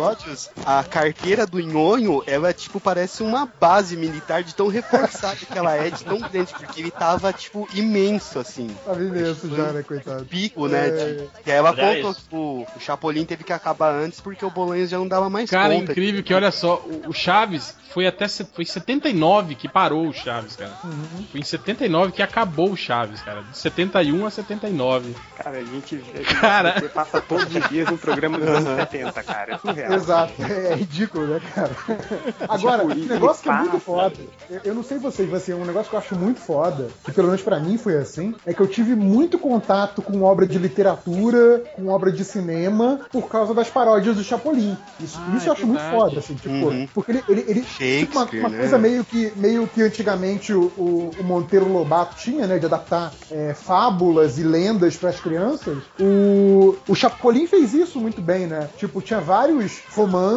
[0.64, 5.75] A carteira do Nhonho, ela tipo parece uma base militar de tão reforçada que ela
[5.75, 10.25] é, de tão grande, porque ele tava tipo imenso assim Tava imenso já, né, coitado.
[10.27, 10.88] pico, né?
[10.88, 11.27] É.
[11.47, 14.51] E aí ela Aliás- contou que o, o Chapolin teve que acabar antes porque o
[14.51, 15.93] Bolanhos já não dava mais Cara, é conta.
[15.93, 20.12] incrível que olha só, o, o Chaves foi até foi em 79 que parou o
[20.12, 20.73] Chaves, cara.
[20.83, 21.25] Uhum.
[21.31, 23.43] Foi em 79 que acabou o Chaves, cara.
[23.43, 25.14] De 71 a 79.
[25.37, 26.81] Cara, a gente, a gente Cara.
[26.81, 29.55] você passa todos os dias um programa dos anos 70, cara.
[29.55, 29.93] É surreal.
[29.93, 31.70] Exato, é ridículo, né, cara?
[32.48, 34.16] Agora, Tipo, um negócio que é muito foda,
[34.64, 37.28] eu, não sei vocês, mas assim, um negócio que eu acho muito foda, que pelo
[37.28, 41.62] menos pra mim foi assim, é que eu tive muito contato com obra de literatura,
[41.74, 44.76] com obra de cinema, por causa das paródias do Chapolin.
[45.00, 46.88] Isso, Ah, isso é eu acho muito foda, assim, tipo, Uhum.
[46.94, 48.59] porque ele, ele, ele tipo uma, uma né?
[48.59, 53.12] coisa meio que, meio que antigamente o, o, o Monteiro Lobato tinha, né, de adaptar
[53.30, 55.76] é, fábulas e lendas pras crianças.
[55.98, 58.68] O, o Chapolin fez isso muito bem, né?
[58.76, 60.34] Tipo, tinha vários romances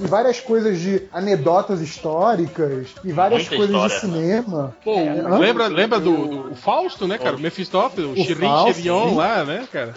[0.00, 4.40] e várias coisas de anedotas históricas e várias Muita coisas de história, né?
[4.40, 4.76] cinema.
[4.84, 5.38] Pô, Hã?
[5.38, 7.36] lembra, lembra do, do o Fausto, né, cara?
[7.36, 9.14] O Mephistófeles, o Chirin sim.
[9.14, 9.94] lá, né, cara?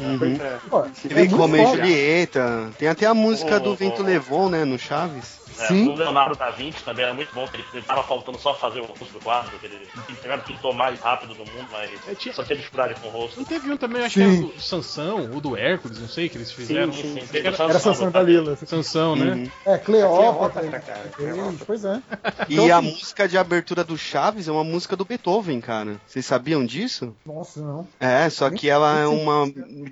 [0.00, 0.38] Uhum.
[0.70, 1.76] Pô, Ele é vem muito Romeu e foda.
[1.78, 2.70] Julieta.
[2.78, 4.04] Tem até a música do Oh, Vento oh.
[4.04, 5.41] Levou, né, no Chaves.
[5.62, 5.88] É, Sim.
[5.88, 8.84] O Leonardo da Vinci também era muito bom, ele, ele tava faltando só fazer o
[8.86, 9.88] rosto do quadro, ele
[10.20, 13.38] primeiro pintou mais rápido do mundo, mas É, tinha- só tinha dificuldade com o rosto.
[13.38, 14.30] Não teve um também, acho Sim.
[14.40, 16.92] que era do Sansão, ou do Hércules, não sei, que eles fizeram.
[16.92, 18.56] sim, Sim, Era- Era no Sansão sábado, da Lila.
[18.56, 19.32] Sansão, né?
[19.34, 19.50] Uhum.
[19.66, 20.60] É, Cleópatra.
[20.62, 21.10] Cleópatra, cara.
[21.16, 22.02] Fez, Pois é.
[22.48, 25.96] E Então, a assim- música de abertura do Chaves é uma música do Beethoven, cara.
[26.06, 27.14] Vocês sabiam disso?
[27.24, 27.86] Nossa, não.
[28.00, 29.46] É, só que ela é uma,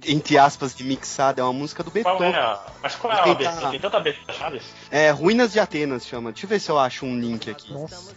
[0.06, 2.35] entre aspas, de mixada, é uma música do Qual é Beethoven.
[2.40, 2.61] a...
[2.83, 3.70] Mas qual é a abertura?
[3.70, 4.62] Tem tanta abertura Chaves?
[4.90, 6.33] É Ruínas de de Atenas chama.
[6.33, 7.73] Deixa eu ver se eu acho um link aqui.
[7.73, 8.12] Nossa.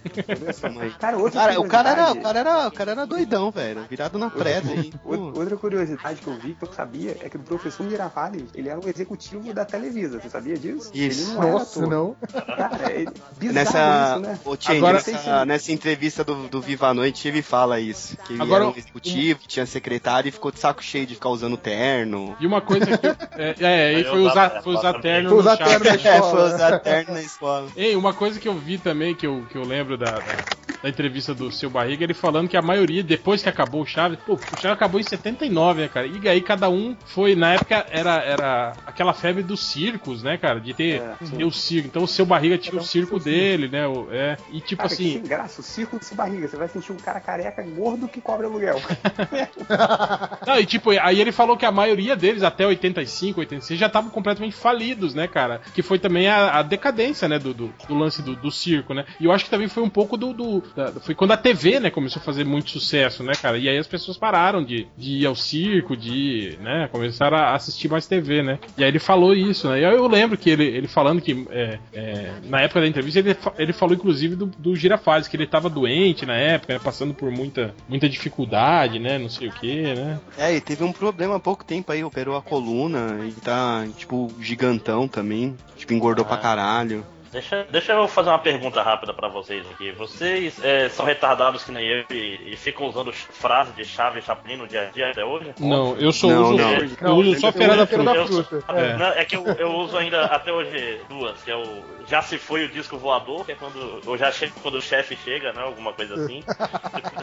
[1.00, 1.18] Cara,
[1.60, 3.86] o cara era, o cara era, o cara era doidão, velho.
[3.90, 4.92] Virado na preda aí.
[5.04, 5.16] Pô.
[5.16, 8.80] Outra curiosidade que eu vi que eu sabia é que o professor Girafales, ele era
[8.80, 10.20] o executivo da Televisa.
[10.20, 10.90] Você sabia disso?
[10.94, 11.32] Isso.
[11.32, 11.90] Ele não Nossa, ator.
[11.90, 12.16] não.
[12.56, 13.06] Cara, é
[13.38, 14.40] bizarro Nessa, isso, né?
[14.46, 18.16] ô, Change, Agora- nessa, nessa entrevista do, do Viva a Noite, ele fala isso.
[18.18, 21.16] Que ele Agora, era um executivo, que tinha secretário e ficou de saco cheio de
[21.16, 22.36] ficar usando terno.
[22.40, 23.08] E uma coisa que.
[23.38, 25.82] É, é, ele Aí foi usar, foi usar terno Foi no usar Chaves.
[25.82, 27.72] terno É, foi usar terno escola.
[27.76, 30.46] Ei, uma coisa que eu vi também, que eu, que eu lembro da, da,
[30.84, 34.20] da entrevista do seu Barriga, ele falando que a maioria, depois que acabou o Chaves,
[34.26, 36.06] pô, o Chaves acabou em 79, né, cara?
[36.06, 40.60] E aí cada um foi, na época, era, era aquela febre dos circos, né, cara?
[40.60, 41.88] De ter, É, ter o circo.
[41.88, 43.88] Então o seu Barriga tinha o circo seu dele, né?
[43.88, 45.14] o- é, e tipo Cara, que assim.
[45.14, 46.48] sem graça, o circo de barriga.
[46.48, 48.80] Você vai sentir um cara careca gordo que cobra aluguel.
[50.46, 54.10] Não, e tipo, aí ele falou que a maioria deles, até 85, 86, já estavam
[54.10, 55.62] completamente falidos, né, cara?
[55.74, 59.06] Que foi também a, a decadência, né, do, do, do lance do, do circo, né?
[59.20, 60.34] E eu acho que também foi um pouco do.
[60.34, 63.58] do- da- foi quando a TV, né, começou a fazer muito sucesso, né, cara?
[63.58, 66.58] E aí as pessoas pararam de, de ir ao circo, de.
[66.62, 68.60] né, começaram a assistir mais TV, né?
[68.78, 69.82] E aí ele falou isso, né?
[69.82, 73.20] E aí eu lembro que ele, ele falando que é, é, na época da entrevista
[73.20, 77.14] ele, ele falou inclusive do, do Girafales, que ele tava doente na época, né, passando
[77.14, 79.18] por muita, muita dificuldade, né?
[79.18, 80.20] Não sei o que, né?
[80.38, 84.32] É, e teve um problema há pouco tempo aí, operou a coluna e tá, tipo,
[84.40, 85.56] gigantão também.
[85.78, 86.28] Tipo, engordou Ah.
[86.30, 87.06] pra caralho.
[87.34, 89.92] Deixa, deixa eu fazer uma pergunta rápida pra vocês aqui.
[89.92, 94.22] Vocês é, são retardados que nem eu e, e ficam usando frases de chave e
[94.22, 95.52] chaplin no dia a dia até hoje?
[95.60, 96.58] Não, eu só Não, uso.
[96.58, 96.74] não.
[96.74, 98.64] Eu Não, uso só feira uso da fruta.
[98.70, 98.82] é.
[98.92, 98.98] É.
[98.98, 102.38] Não, é que eu, eu uso ainda até hoje duas, que é o Já se
[102.38, 105.62] foi o disco voador, que é quando eu já chego quando o chefe chega, né?
[105.64, 106.44] Alguma coisa assim.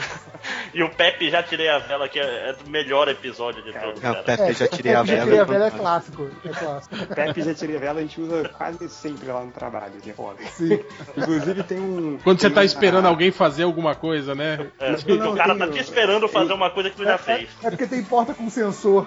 [0.74, 4.02] e o Pepe já tirei a vela, que é, é o melhor episódio de todos,
[4.02, 4.22] É, o.
[4.24, 5.24] Pepe É, já tirei a já vela.
[5.24, 6.30] tirei a vela é clássico.
[6.44, 6.96] É clássico.
[7.14, 10.12] Pepe já tirei a vela, a gente usa quase sempre lá no trabalho, que é
[10.12, 10.38] foda.
[10.52, 10.80] Sim.
[11.16, 12.18] Inclusive tem um.
[12.22, 14.66] Quando você tem tá um- esperando ah, alguém fazer alguma coisa, né?
[14.78, 17.48] É, Não, o cara tem- tá te esperando fazer uma coisa que tu já fez.
[17.62, 19.06] É, é porque tem porta com sensor.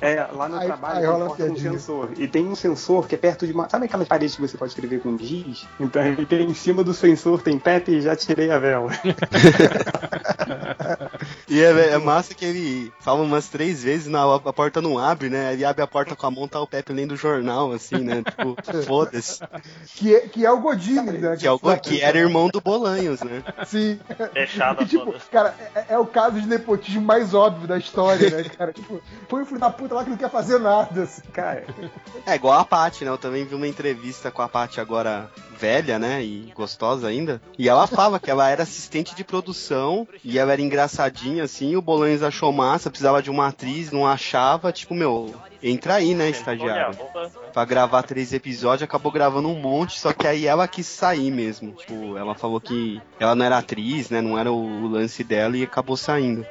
[0.00, 2.10] É, lá no Aí- trabalho aí tem porta com sensor.
[2.16, 3.68] E tem um sensor que é perto de uma.
[3.68, 5.66] Sabe aquelas paredes que você pode escrever com giz?
[5.80, 8.90] Então ele tem em cima do sensor, tem Pepe já tirei a vela.
[11.48, 15.28] E é, é massa que ele fala umas três vezes, na, a porta não abre,
[15.28, 15.52] né?
[15.52, 18.22] Ele abre a porta com a mão, tá o Pepe lendo o jornal, assim, né?
[18.22, 19.40] Tipo, foda-se.
[19.96, 21.36] Que é, que é o Godini, né?
[21.36, 23.42] Que, é o, que era irmão do Bolanhos, né?
[23.66, 23.98] Sim.
[24.32, 28.44] Fechada E, tipo, cara, é, é o caso de nepotismo mais óbvio da história, né,
[28.44, 28.72] cara?
[28.72, 31.22] Tipo, foi um filho da puta lá que não quer fazer nada, assim.
[31.32, 31.64] Cara,
[32.26, 33.10] É igual a Paty, né?
[33.10, 36.22] Eu também vi uma entrevista com a Paty agora velha, né?
[36.22, 37.42] E gostosa ainda.
[37.58, 41.76] E ela falava que ela era assistente de produção e ela era engraçadinha, assim.
[41.76, 44.72] O Bolanhos achou massa, precisava de uma atriz, não achava.
[44.72, 46.98] Tipo, meu, entra aí, né, estagiário?
[47.52, 51.72] Pra gravar três episódios, acabou gravando um monte, só que aí ela quis sair mesmo.
[51.72, 54.20] Tipo, ela falou que ela não era atriz, né?
[54.20, 56.46] Não era o lance dela e acabou saindo.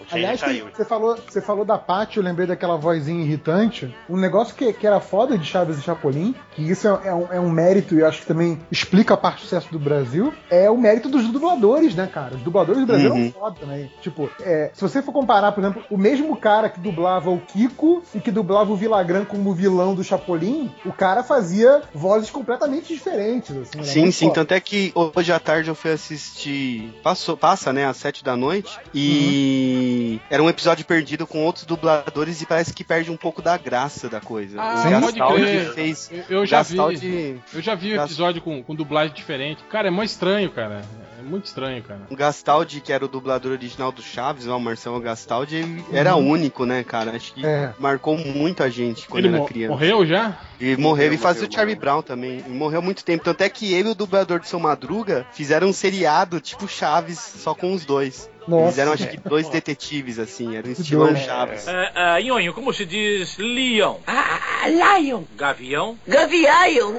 [0.00, 0.66] O Aliás, caiu.
[0.74, 3.94] você falou, você falou da Paty, eu lembrei daquela vozinha irritante.
[4.08, 7.32] Um negócio que, que era foda de Chaves e Chapolin, que isso é, é um,
[7.32, 10.32] é um mérito e eu acho que também explica a parte do sucesso do Brasil,
[10.50, 12.34] é o mérito dos dubladores, né, cara?
[12.36, 13.20] Os dubladores do Brasil Uhum.
[13.22, 13.90] eram foda também.
[14.00, 18.02] Tipo, é, se você for comparar, por exemplo, o mesmo cara que dublava o Kiko
[18.14, 23.56] e que dublava o Vilagran como vilão do Chapolin, o cara fazia vozes completamente diferentes.
[23.56, 24.26] Assim, Sim, sim.
[24.26, 24.40] foda.
[24.40, 26.92] Tanto é que hoje à tarde eu fui assistir.
[27.02, 27.86] Passou, passa, né?
[27.86, 28.78] Às sete da noite.
[28.94, 29.85] E
[30.30, 34.08] era um episódio perdido com outros dubladores e parece que perde um pouco da graça
[34.08, 34.60] da coisa.
[34.60, 36.10] Ah, o Gastaldi fez.
[36.12, 36.76] Eu, eu já vi.
[36.76, 39.62] Gastaldi, Eu já vi o Gas- episódio com, com dublagem diferente.
[39.70, 40.82] Cara, é mó estranho, cara.
[41.26, 42.02] É muito estranho, cara.
[42.08, 46.64] o Gastaldi, que era o dublador original do Chaves, o Marcelo Gastaldi, ele era único,
[46.64, 47.10] né, cara?
[47.16, 47.74] Acho que É.
[47.80, 49.72] marcou muito a gente quando Ele era criança.
[49.72, 50.38] morreu já?
[50.60, 52.44] E morreu, e fazia o Charlie Brown também.
[52.46, 53.24] E morreu muito tempo.
[53.24, 57.18] Tanto é que ele e o dublador de Seu Madruga fizeram um seriado tipo Chaves,
[57.18, 58.30] só com os dois.
[58.46, 58.68] Nossa.
[58.70, 61.16] Fizeram acho que dois detetives, assim, era um estilão.
[61.16, 61.66] Chaves.
[61.66, 63.98] É, é, Nhonho, como se diz leão?
[64.06, 65.24] Ah, lion.
[65.36, 65.98] Gavião?
[66.06, 66.94] Gavião.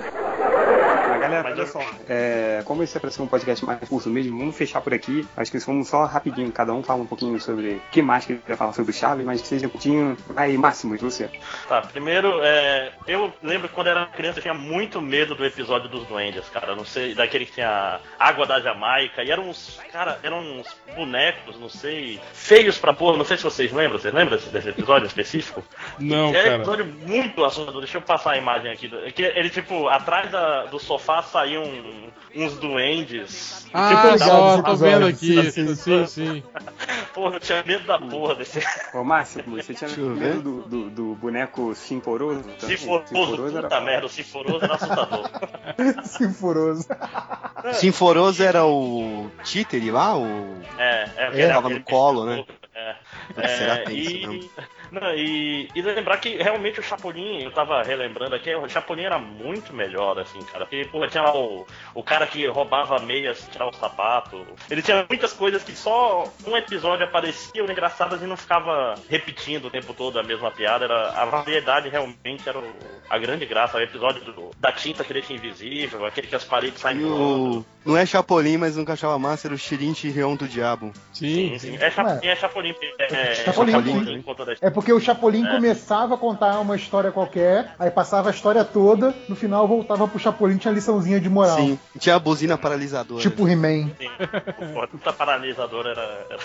[1.29, 4.55] Galera, olha só, é, como esse é pra ser um podcast mais curto mesmo, vamos
[4.55, 5.27] fechar por aqui.
[5.35, 8.33] Acho que vamos só rapidinho, cada um fala um pouquinho sobre o que mais que
[8.33, 10.17] ele vai falar sobre o Chaves, mas que seja curtinho.
[10.35, 11.29] Aí, Máximo, e você?
[11.67, 15.89] Tá, primeiro, é, eu lembro que quando era criança eu tinha muito medo do episódio
[15.89, 16.75] dos duendes, cara.
[16.75, 21.59] Não sei, daquele que tinha água da Jamaica, e eram uns, cara, eram uns bonecos,
[21.59, 23.17] não sei, feios pra porra.
[23.17, 25.63] Não sei se vocês lembram, vocês lembram desse, episódio específico?
[25.99, 26.55] Não, é um cara.
[26.55, 27.81] episódio muito assustador.
[27.81, 28.89] Deixa eu passar a imagem aqui.
[29.17, 31.63] ele, tipo, atrás da- do sofá saíam
[32.35, 33.67] uns duendes.
[33.73, 35.51] Ah, tipo, legal tô vendo aqui.
[35.51, 36.43] sim, Sim, sim.
[37.13, 38.59] Porra, eu tinha medo da porra desse.
[38.93, 42.43] Ô, Márcio, você tinha medo do, do, do boneco Sinforoso?
[42.59, 42.77] também?
[42.77, 45.29] Sinforoso, puta era- merda, o Sinforoso era assustador.
[46.05, 46.87] Sinforoso.
[47.73, 50.15] Sinforoso era o títere lá?
[50.15, 50.61] O...
[50.77, 52.45] É, é, Ele tava no colo, né?
[52.75, 52.95] É.
[53.37, 54.49] É, tenso e, mesmo.
[54.91, 59.17] Não, e, e lembrar que realmente o Chapolin, eu tava relembrando aqui, o Chapolin era
[59.19, 60.65] muito melhor, assim, cara.
[60.65, 64.45] Porque, porra, tinha lá o, o cara que roubava meias, tirava o sapato.
[64.69, 69.69] Ele tinha muitas coisas que só um episódio apareciam engraçadas e não ficava repetindo o
[69.71, 70.85] tempo todo a mesma piada.
[70.85, 72.73] Era, a variedade realmente era o-
[73.09, 73.77] a grande graça.
[73.77, 77.59] O episódio do- da tinta que deixa invisível, aquele que as paredes saem E voando.
[77.59, 77.65] o...
[77.85, 80.91] Não é Chapolin, mas nunca achava massa, era o Shirin Chirion do Diabo.
[81.13, 81.77] Sim, Sim, sim.
[81.79, 82.75] É Chapolin, é Chapolin.
[82.99, 85.55] É, Chapolin, Chapolin, conta da É porque o Chapolin É.
[85.55, 90.19] começava a contar uma história qualquer, aí passava a história toda, no final voltava pro
[90.19, 91.57] Chapolin, tinha liçãozinha de moral.
[91.57, 91.79] Sim.
[91.97, 93.19] Tinha a buzina paralisadora.
[93.19, 93.89] Tipo He-Man.
[93.97, 94.07] Sim,
[94.75, 96.27] o puta paralisador era.
[96.29, 96.37] era...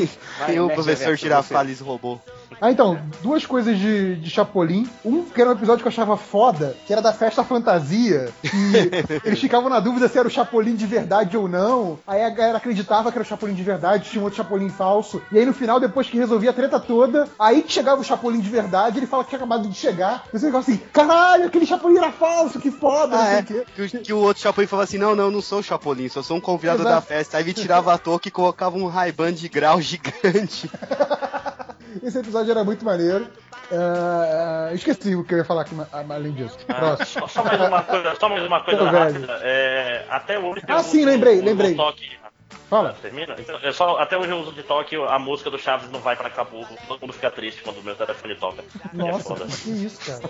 [0.50, 2.18] e o professor Girafales roubou.
[2.60, 4.88] Ah, então, duas coisas de, de Chapolin.
[5.04, 8.48] Um, que era um episódio que eu achava foda, que era da festa fantasia, que
[9.24, 11.98] eles ficavam na dúvida se era o Chapolin de verdade ou não.
[12.06, 15.22] Aí a galera acreditava que era o Chapolin de verdade, tinha um outro Chapolin falso.
[15.30, 18.40] E aí no final, depois que resolvia a treta toda, aí que chegava o Chapolin
[18.40, 20.24] de verdade, ele fala que tinha acabado de chegar.
[20.32, 23.42] E você ficava assim, caralho, aquele Chapolin era falso, que foda, não Ah, sei é.
[23.42, 26.08] Que, o- que o outro Chapolin falava assim: não, não, eu não sou o Chapolin,
[26.08, 26.94] só sou um convidado Exato.
[26.94, 27.36] da festa.
[27.36, 30.68] Aí ele tirava a touca e colocava um Ray-Ban de grau gigante.
[32.02, 33.26] Esse episódio era muito maneiro.
[33.72, 36.56] Ah, esqueci o que eu ia falar aqui, ma- além disso.
[36.66, 37.28] Próximo.
[37.28, 39.40] Só, só mais uma coisa, só mais uma coisa rápida.
[39.42, 41.74] É, até hoje Ah, eu sim, uso lembrei, o- lembrei.
[41.74, 42.18] toque.
[42.70, 42.94] Fala.
[43.00, 43.34] Termina?
[43.38, 46.16] Então, é só, até hoje eu uso de toque a música do Chaves não vai
[46.16, 46.66] pra Cabo.
[46.86, 48.62] Todo mundo fica triste quando o meu telefone toca.
[48.62, 49.46] É Nossa, foda.
[49.46, 50.22] que isso, cara.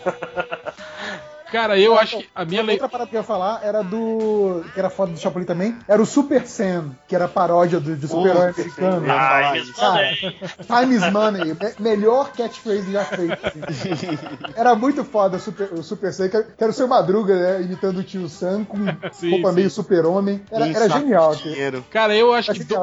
[1.50, 2.88] Cara, eu acho que a minha Outra leitura.
[2.88, 4.64] parada que eu ia falar era do.
[4.74, 5.76] que era foda do Chapolin também.
[5.88, 9.04] Era o Super Sam, que era paródia do, de super-herói americano.
[9.04, 9.10] sim.
[9.10, 9.74] Ai, falar me isso.
[9.74, 10.38] Cara, escondei.
[10.66, 11.44] Time is money.
[11.54, 13.38] Me- melhor catchphrase já feito.
[13.68, 14.18] assim.
[14.56, 17.62] Era muito foda o Super, o super Sam, que era- o seu Madruga, né?
[17.62, 18.78] Imitando o tio Sam com
[19.12, 19.54] Sim, roupa sim.
[19.54, 20.42] meio super-homem.
[20.50, 21.34] Era, era genial.
[21.34, 21.84] de dinheiro.
[21.90, 22.76] Cara, eu acho que do-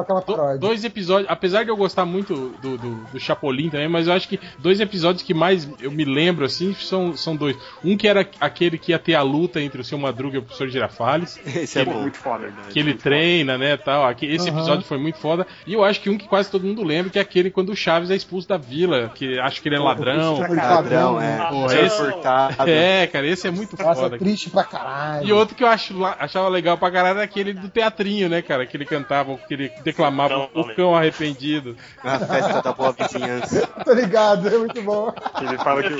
[0.58, 4.28] dois episódios, apesar de eu gostar muito do, do, do Chapolin também, mas eu acho
[4.28, 7.56] que dois episódios que mais eu me lembro assim são, são dois.
[7.84, 8.26] Um que era
[8.56, 11.38] aquele que ia ter a luta entre o seu Madruga e o professor Girafales.
[11.46, 12.00] Esse é bom.
[12.00, 12.50] muito foda.
[12.70, 14.06] Que ele treina, né, tal.
[14.06, 14.58] Aqui, esse Aham.
[14.58, 15.46] episódio foi muito foda.
[15.66, 17.76] E eu acho que um que quase todo mundo lembra, que é aquele quando o
[17.76, 20.38] Chaves é expulso da vila, que acha que ele é ladrão.
[20.38, 21.36] Pra Ladrão, é.
[21.48, 22.70] Porra, Tinha esse- furtado.
[22.70, 24.18] É, cara, esse é muito Nossa, foda.
[24.18, 25.26] triste pra caralho.
[25.26, 28.64] E outro que eu acho, achava legal pra caralho era aquele do teatrinho, né, cara?
[28.66, 31.76] Que ele cantava, que ele declamava o cão arrependido.
[32.02, 33.66] A festa da boa vizinhança.
[33.84, 35.12] Tô ligado, é muito bom.
[35.40, 35.90] Ele fala que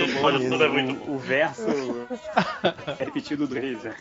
[0.48, 2.40] todo é muito o, o, o verso é
[2.98, 3.84] repetido duas vezes.
[3.84, 3.94] né?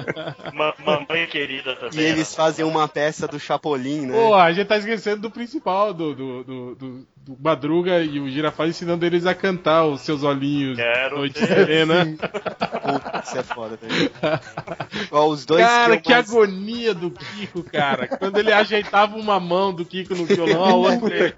[0.54, 2.00] Ma- Mamãe querida também.
[2.00, 4.14] E eles fazem uma peça do Chapolin, né?
[4.14, 7.06] Pô, a gente tá esquecendo do principal, do, do, do, do-
[7.40, 10.76] Madruga e o Girafales ensinando eles a cantar os seus olhinhos.
[10.76, 12.04] Quero Noite ter- serena.
[12.06, 14.10] Puta, isso é foda também.
[15.10, 18.06] Ó, os dois Cara, que mais- agonia do Kiko, cara.
[18.06, 21.34] Quando ele ajeitava uma mão do Kiko no violão, a outra.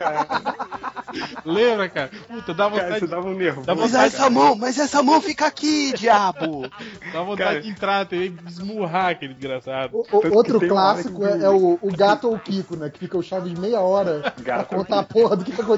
[1.44, 2.10] Lembra, cara?
[2.28, 3.66] Puta, dá Cara, vontade, isso dava um nervoso.
[3.66, 6.68] Dá Mas vontade- essa mão, mas essa mão fica aqui, diabo!
[7.12, 7.60] dá vontade Cara.
[7.62, 9.96] de entrar, ter esmurrar aquele desgraçado.
[9.96, 12.38] O- o- outro que tem clássico que é, o- é o, o gato ou o
[12.38, 12.90] Kiko, né?
[12.90, 15.77] Que fica o Chaves meia hora pra Gato ou contar a porra do que aconteceu.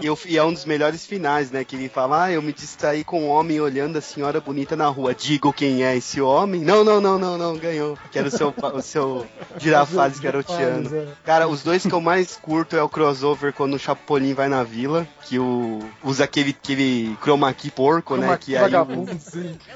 [0.00, 1.64] E, eu- e é um dos melhores finais, né?
[1.64, 4.86] Que ele fala: Ah, eu me distraí com um homem olhando a senhora bonita na
[4.88, 5.14] rua.
[5.14, 6.60] Digo quem é esse homem?
[6.62, 7.98] Não, não, não, não, não, ganhou.
[8.10, 9.26] Que era o seu, o seu
[9.58, 10.18] Girafales.
[10.20, 11.06] Girafales, é.
[11.24, 14.62] Cara, os dois que eu mais curto é o crossover quando o Chapolin vai na
[14.62, 18.26] vila, que o usa aquele, aquele chroma key porco, né?
[18.40, 19.04] Que aí o,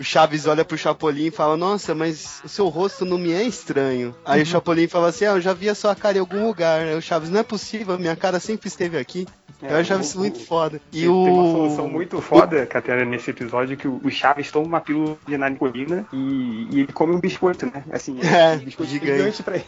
[0.01, 3.43] o Chaves olha pro Chapolin e fala: Nossa, mas o seu rosto não me é
[3.43, 4.15] estranho.
[4.25, 6.81] Aí o Chapolin fala assim: Ah, eu já vi a sua cara em algum lugar.
[6.81, 9.16] Aí o Chaves, não é possível, minha cara sempre esteve aqui.
[9.23, 10.81] aqui É, eu achava isso o- muito foda.
[10.93, 11.25] E Tem o.
[11.25, 15.37] uma solução muito foda, Catena, nesse episódio, que o o Chaves toma uma pílula de
[15.39, 17.83] nanicolina e, e ele come um biscoito, né?
[17.91, 19.17] Assim, É, um biscoito gigante.
[19.19, 19.65] gigante pra ele.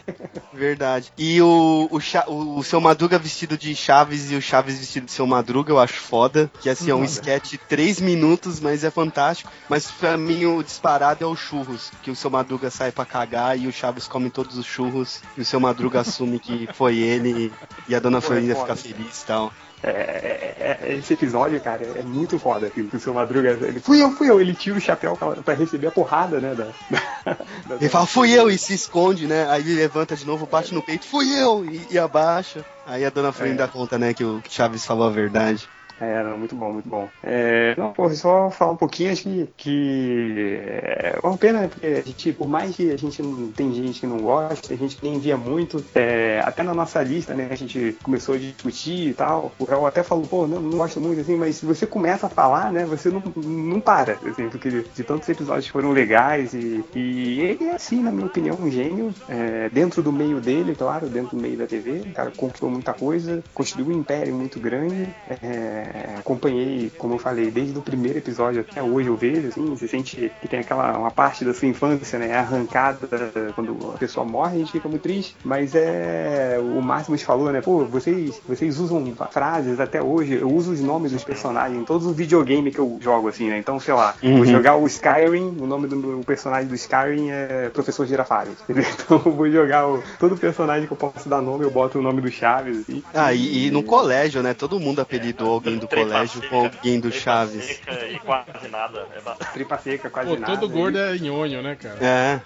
[0.53, 1.11] Verdade.
[1.17, 5.05] E o, o, Cha- o, o seu Madruga vestido de Chaves e o Chaves vestido
[5.05, 6.49] de seu Madruga, eu acho foda.
[6.61, 9.51] Que assim, é um sketch de 3 minutos, mas é fantástico.
[9.67, 11.91] Mas pra mim o disparado é o churros.
[12.03, 15.21] Que o seu Madruga sai pra cagar e o Chaves come todos os churros.
[15.37, 17.51] E o seu Madruga assume que foi ele
[17.87, 19.51] e a dona é Florinda fica feliz e tal.
[19.81, 22.69] É, é- é- esse episódio, cara, é muito foda.
[22.69, 24.41] Que o seu Madruga, ele, fui eu, fui eu.
[24.41, 26.53] Ele tira o chapéu pra, pra receber a porrada, né?
[27.25, 27.33] Da,
[27.65, 29.47] da- Ele fala, fui eu, e se esconde, né?
[29.49, 32.65] Aí ele levanta de novo, bate no peito, fui eu, e, e abaixa.
[32.85, 33.67] Aí a dona Florinda É.
[33.67, 35.69] conta, né, que o Chaves falou a verdade.
[35.99, 37.07] Era muito bom, muito bom.
[37.23, 41.67] É, não, pô, só falar um pouquinho, acho que, que é uma pena, né?
[41.67, 44.77] Porque a gente, por mais que a gente não tem gente que não gosta, a
[44.77, 47.47] gente que nem via muito, é, até na nossa lista, né?
[47.51, 49.51] A gente começou a discutir e tal.
[49.59, 52.29] O Real até falou, pô, não, não gosto muito, assim, mas se você começa a
[52.29, 52.85] falar, né?
[52.85, 57.75] Você não, não para, assim, porque de tantos episódios foram legais e, e ele é,
[57.75, 59.13] assim, na minha opinião, um gênio.
[59.27, 62.93] É, dentro do meio dele, claro, dentro do meio da TV, o cara conquistou muita
[62.93, 65.07] coisa, construiu um império muito grande.
[65.41, 65.88] É,
[66.19, 70.31] acompanhei, como eu falei, desde o primeiro episódio até hoje eu vejo, assim, você sente
[70.41, 73.07] que tem aquela uma parte da sua infância, né, arrancada
[73.55, 77.61] quando a pessoa morre, a gente fica muito triste, mas é o Máximos falou, né,
[77.61, 82.05] pô, vocês, vocês usam frases até hoje, eu uso os nomes dos personagens em todos
[82.05, 84.37] os videogames que eu jogo, assim, né, então, sei lá, Uhum.
[84.37, 88.85] vou jogar o Skyrim, o nome do meu personagem do Skyrim é Professor Girafales, entendeu?
[88.93, 92.01] Então eu vou jogar o, todo personagem que eu posso dar nome, eu boto o
[92.01, 93.03] nome do Chaves, assim.
[93.13, 94.53] Ah, e, e no colégio, né?
[94.53, 97.65] Todo mundo apelidou alguém do colégio com alguém do Chaves.
[97.65, 99.07] Seca e quase nada.
[99.15, 100.57] É ba- Tripa seca, quase Pô, nada.
[100.57, 101.97] todo gordo é nhonho, né, cara?
[102.01, 102.39] É.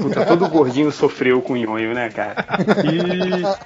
[0.00, 2.46] Puta, todo gordinho sofreu com nhonho, né, cara?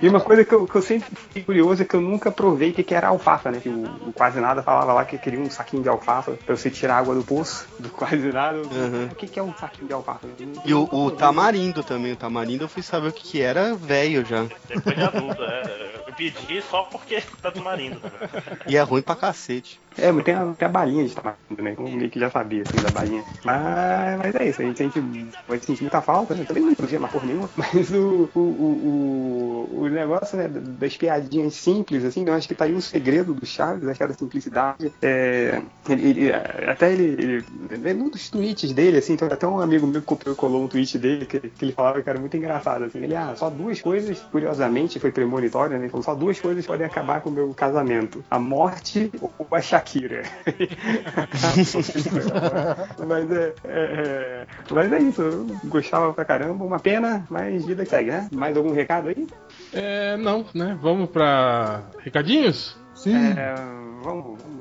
[0.01, 2.31] E, e uma coisa que eu, que eu sempre fiquei curioso é que eu nunca
[2.31, 3.61] provei o que, que era alfafa, né?
[3.61, 6.71] Que o, o Quase Nada falava lá que queria um saquinho de alfafa pra você
[6.71, 8.59] tirar água do poço, do Quase Nada.
[8.59, 9.09] Eu- Uhum.
[9.11, 10.27] O que, que é um saquinho de alfafa?
[10.65, 12.13] E o, o Tamarindo também.
[12.13, 14.47] O Tamarindo eu fui saber o que, que era velho já.
[14.69, 15.91] Depois de adulto, é.
[16.09, 18.50] Eu pedi só porque tá do marindo também.
[18.67, 19.81] E é ruim pra cacete.
[19.97, 21.75] É, mas tem a, tem a balinha de tamarindo, né?
[21.77, 23.27] Eu meio que já sabia, assim, da balinha.
[23.45, 25.01] Mas, mas é isso, a gente sente,
[25.47, 26.45] vai sentir muita falta, né?
[26.45, 27.51] Também não podia mais por nenhuma.
[27.57, 32.65] Mas o, o, o, o, negócio, né, das piadinhas simples, assim, eu acho que tá
[32.65, 34.93] aí o segredo do Chaves, acho que era a simplicidade.
[35.03, 39.87] É, ele, ele- até ele, ele, num dos tweets dele, assim, então até um amigo
[39.87, 42.85] meu copiou e colou um tweet dele que, que ele falava que era muito engraçado,
[42.85, 42.99] assim.
[42.99, 45.83] Ele, ah, só duas coisas, curiosamente, foi premonitório, né?
[45.85, 48.25] Ele falou, só duas coisas podem acabar com o meu casamento.
[48.31, 50.23] A morte ou a Shakira.
[53.07, 57.85] mas, é, é, é, mas é isso, eu gostava pra caramba, uma pena, mas vida
[57.85, 58.29] que segue, né?
[58.33, 59.27] Mais algum recado aí?
[59.73, 60.79] É, não, né?
[60.81, 62.79] Vamos pra recadinhos?
[62.95, 63.17] Sim.
[63.17, 63.55] É,
[64.03, 64.60] vamos, vamos.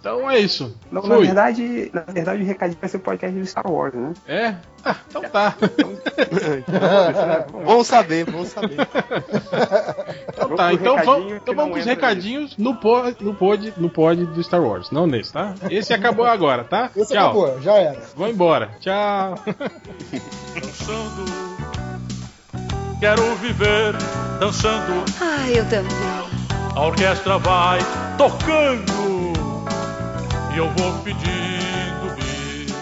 [0.00, 0.76] Então é isso.
[0.92, 4.12] Não, na verdade, na verdade o recadinho vai ser o podcast do Star Wars, né?
[4.26, 4.54] É?
[4.84, 5.56] Ah, então tá.
[7.64, 8.76] Bom saber, bom saber.
[10.28, 14.24] Então Vamos tá, então vamos, então vamos pros recadinhos no pod, no, pod, no pod
[14.24, 15.54] do Star Wars, não nesse, tá?
[15.68, 16.90] Esse acabou agora, tá?
[16.96, 17.24] Esse Tchau.
[17.24, 18.00] acabou, já era.
[18.14, 18.70] Vou embora.
[18.80, 19.34] Tchau.
[20.54, 21.48] Dançando.
[23.00, 23.94] Quero viver
[24.40, 25.04] dançando.
[25.20, 25.92] Ah, eu também.
[26.74, 27.78] A orquestra vai
[28.16, 29.47] tocando.
[30.58, 32.72] Eu vou pedindo bis.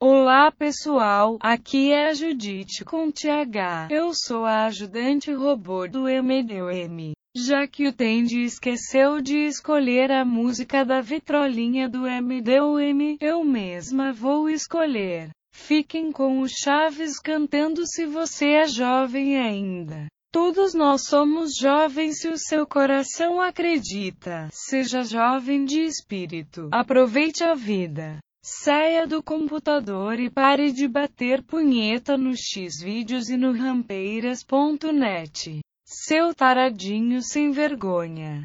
[0.00, 3.88] Olá pessoal, aqui é a Judite com TH.
[3.90, 7.12] Eu sou a ajudante robô do MDM.
[7.36, 14.14] Já que o Tendi esqueceu de escolher a música da vitrolinha do MDM, eu mesma
[14.14, 15.28] vou escolher.
[15.52, 20.06] Fiquem com o Chaves cantando se você é jovem ainda.
[20.32, 24.48] Todos nós somos jovens se o seu coração acredita.
[24.52, 26.68] Seja jovem de espírito.
[26.72, 28.20] Aproveite a vida.
[28.42, 35.60] Saia do computador e pare de bater punheta no Xvideos e no rampeiras.net.
[35.84, 38.44] Seu taradinho sem vergonha.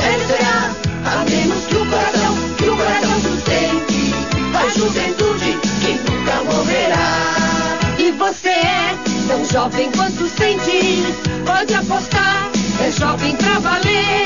[8.31, 11.03] Você é tão jovem quanto sente,
[11.45, 12.49] pode apostar,
[12.81, 14.25] é jovem pra valer.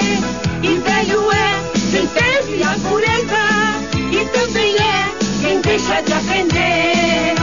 [0.62, 3.46] E velho é quem perde a pureza,
[4.12, 7.35] e também é quem deixa de aprender.